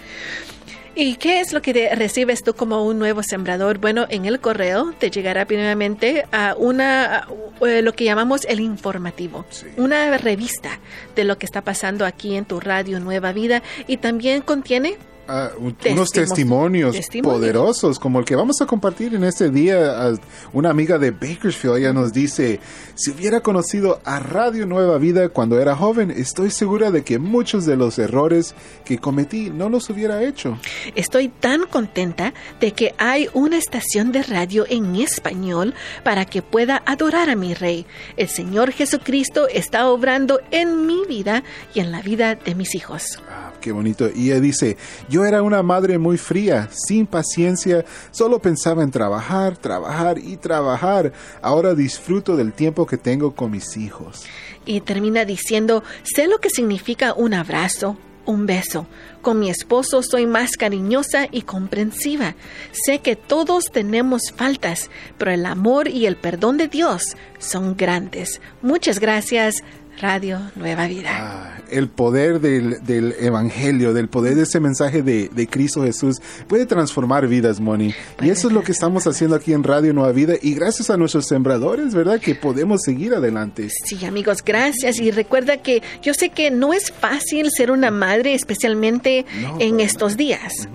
¿Y 1.00 1.14
qué 1.14 1.38
es 1.38 1.52
lo 1.52 1.62
que 1.62 1.94
recibes 1.94 2.42
tú 2.42 2.54
como 2.54 2.84
un 2.84 2.98
nuevo 2.98 3.22
sembrador? 3.22 3.78
Bueno, 3.78 4.06
en 4.10 4.24
el 4.24 4.40
correo 4.40 4.92
te 4.98 5.12
llegará 5.12 5.44
primeramente 5.44 6.24
a 6.32 6.56
una 6.58 7.18
a, 7.18 7.28
eh, 7.64 7.82
lo 7.82 7.92
que 7.92 8.02
llamamos 8.02 8.44
el 8.46 8.58
informativo, 8.58 9.44
Sí. 9.48 9.66
una 9.76 10.18
revista 10.18 10.80
de 11.14 11.22
lo 11.22 11.38
que 11.38 11.46
está 11.46 11.62
pasando 11.62 12.04
aquí 12.04 12.34
en 12.34 12.46
tu 12.46 12.58
radio 12.58 12.98
Nueva 12.98 13.30
Vida 13.30 13.62
y 13.86 13.98
también 13.98 14.42
contiene 14.42 14.96
Ah, 15.28 15.50
un- 15.58 15.76
Testimo- 15.76 15.92
unos 15.92 16.08
testimonios, 16.10 16.96
testimonios. 16.96 17.38
poderosos 17.38 17.98
como 17.98 18.18
el 18.18 18.24
que 18.24 18.34
vamos 18.34 18.60
a 18.62 18.66
compartir 18.66 19.14
en 19.14 19.24
este 19.24 19.50
día. 19.50 20.10
Una 20.52 20.70
amiga 20.70 20.98
de 20.98 21.10
Bakersfield, 21.10 21.76
ella 21.76 21.92
nos 21.92 22.12
dice, 22.12 22.60
si 22.94 23.10
hubiera 23.10 23.40
conocido 23.40 24.00
a 24.04 24.20
Radio 24.20 24.64
Nueva 24.66 24.96
Vida 24.98 25.28
cuando 25.28 25.60
era 25.60 25.76
joven, 25.76 26.10
estoy 26.10 26.50
segura 26.50 26.90
de 26.90 27.04
que 27.04 27.18
muchos 27.18 27.66
de 27.66 27.76
los 27.76 27.98
errores 27.98 28.54
que 28.84 28.98
cometí 28.98 29.50
no 29.50 29.68
los 29.68 29.90
hubiera 29.90 30.22
hecho. 30.24 30.58
Estoy 30.94 31.28
tan 31.28 31.66
contenta 31.66 32.32
de 32.60 32.72
que 32.72 32.94
hay 32.98 33.28
una 33.34 33.58
estación 33.58 34.12
de 34.12 34.22
radio 34.22 34.64
en 34.68 34.96
español 34.96 35.74
para 36.04 36.24
que 36.24 36.40
pueda 36.40 36.82
adorar 36.86 37.28
a 37.28 37.36
mi 37.36 37.52
rey. 37.54 37.84
El 38.16 38.28
Señor 38.28 38.72
Jesucristo 38.72 39.46
está 39.48 39.88
obrando 39.90 40.40
en 40.50 40.86
mi 40.86 41.04
vida 41.06 41.42
y 41.74 41.80
en 41.80 41.92
la 41.92 42.00
vida 42.00 42.34
de 42.34 42.54
mis 42.54 42.74
hijos. 42.74 43.22
Ah, 43.28 43.52
qué 43.60 43.72
bonito. 43.72 44.08
Y 44.14 44.30
ella 44.30 44.40
dice, 44.40 44.76
yo 45.08 45.24
era 45.24 45.42
una 45.42 45.62
madre 45.62 45.98
muy 45.98 46.18
fría, 46.18 46.68
sin 46.72 47.06
paciencia, 47.06 47.84
solo 48.10 48.38
pensaba 48.38 48.82
en 48.82 48.90
trabajar, 48.90 49.56
trabajar 49.56 50.18
y 50.18 50.36
trabajar. 50.36 51.12
Ahora 51.42 51.74
disfruto 51.74 52.36
del 52.36 52.52
tiempo 52.52 52.86
que 52.86 52.96
tengo 52.96 53.34
con 53.34 53.50
mis 53.50 53.76
hijos. 53.76 54.24
Y 54.64 54.80
termina 54.82 55.24
diciendo, 55.24 55.82
sé 56.02 56.26
lo 56.26 56.38
que 56.38 56.50
significa 56.50 57.14
un 57.14 57.34
abrazo, 57.34 57.96
un 58.28 58.46
beso. 58.46 58.86
Con 59.22 59.40
mi 59.40 59.50
esposo 59.50 60.02
soy 60.02 60.26
más 60.26 60.52
cariñosa 60.52 61.26
y 61.30 61.42
comprensiva. 61.42 62.34
Sé 62.72 63.00
que 63.00 63.16
todos 63.16 63.64
tenemos 63.72 64.32
faltas, 64.36 64.90
pero 65.16 65.30
el 65.30 65.46
amor 65.46 65.88
y 65.88 66.06
el 66.06 66.16
perdón 66.16 66.58
de 66.58 66.68
Dios 66.68 67.16
son 67.38 67.76
grandes. 67.76 68.40
Muchas 68.62 69.00
gracias, 69.00 69.56
Radio 70.00 70.40
Nueva 70.54 70.86
Vida. 70.86 71.57
El 71.70 71.88
poder 71.88 72.40
del, 72.40 72.84
del 72.84 73.14
Evangelio, 73.20 73.92
del 73.92 74.08
poder 74.08 74.34
de 74.34 74.42
ese 74.42 74.60
mensaje 74.60 75.02
de, 75.02 75.28
de 75.28 75.46
Cristo 75.46 75.82
Jesús 75.82 76.16
puede 76.46 76.66
transformar 76.66 77.26
vidas, 77.26 77.60
Moni. 77.60 77.94
Y 78.20 78.30
eso 78.30 78.48
es 78.48 78.54
lo 78.54 78.62
que 78.62 78.72
estamos 78.72 79.06
haciendo 79.06 79.36
aquí 79.36 79.52
en 79.52 79.62
Radio 79.64 79.92
Nueva 79.92 80.12
Vida. 80.12 80.34
Y 80.40 80.54
gracias 80.54 80.90
a 80.90 80.96
nuestros 80.96 81.26
sembradores, 81.26 81.94
¿verdad? 81.94 82.20
Que 82.20 82.34
podemos 82.34 82.82
seguir 82.82 83.14
adelante. 83.14 83.68
Sí, 83.84 84.04
amigos, 84.04 84.44
gracias. 84.44 84.98
Y 84.98 85.10
recuerda 85.10 85.58
que 85.58 85.82
yo 86.02 86.14
sé 86.14 86.30
que 86.30 86.50
no 86.50 86.72
es 86.72 86.90
fácil 86.92 87.48
ser 87.50 87.70
una 87.70 87.90
madre, 87.90 88.34
especialmente 88.34 89.26
No, 89.40 89.56
en 89.60 89.80
estos 89.80 90.16
días. 90.16 90.68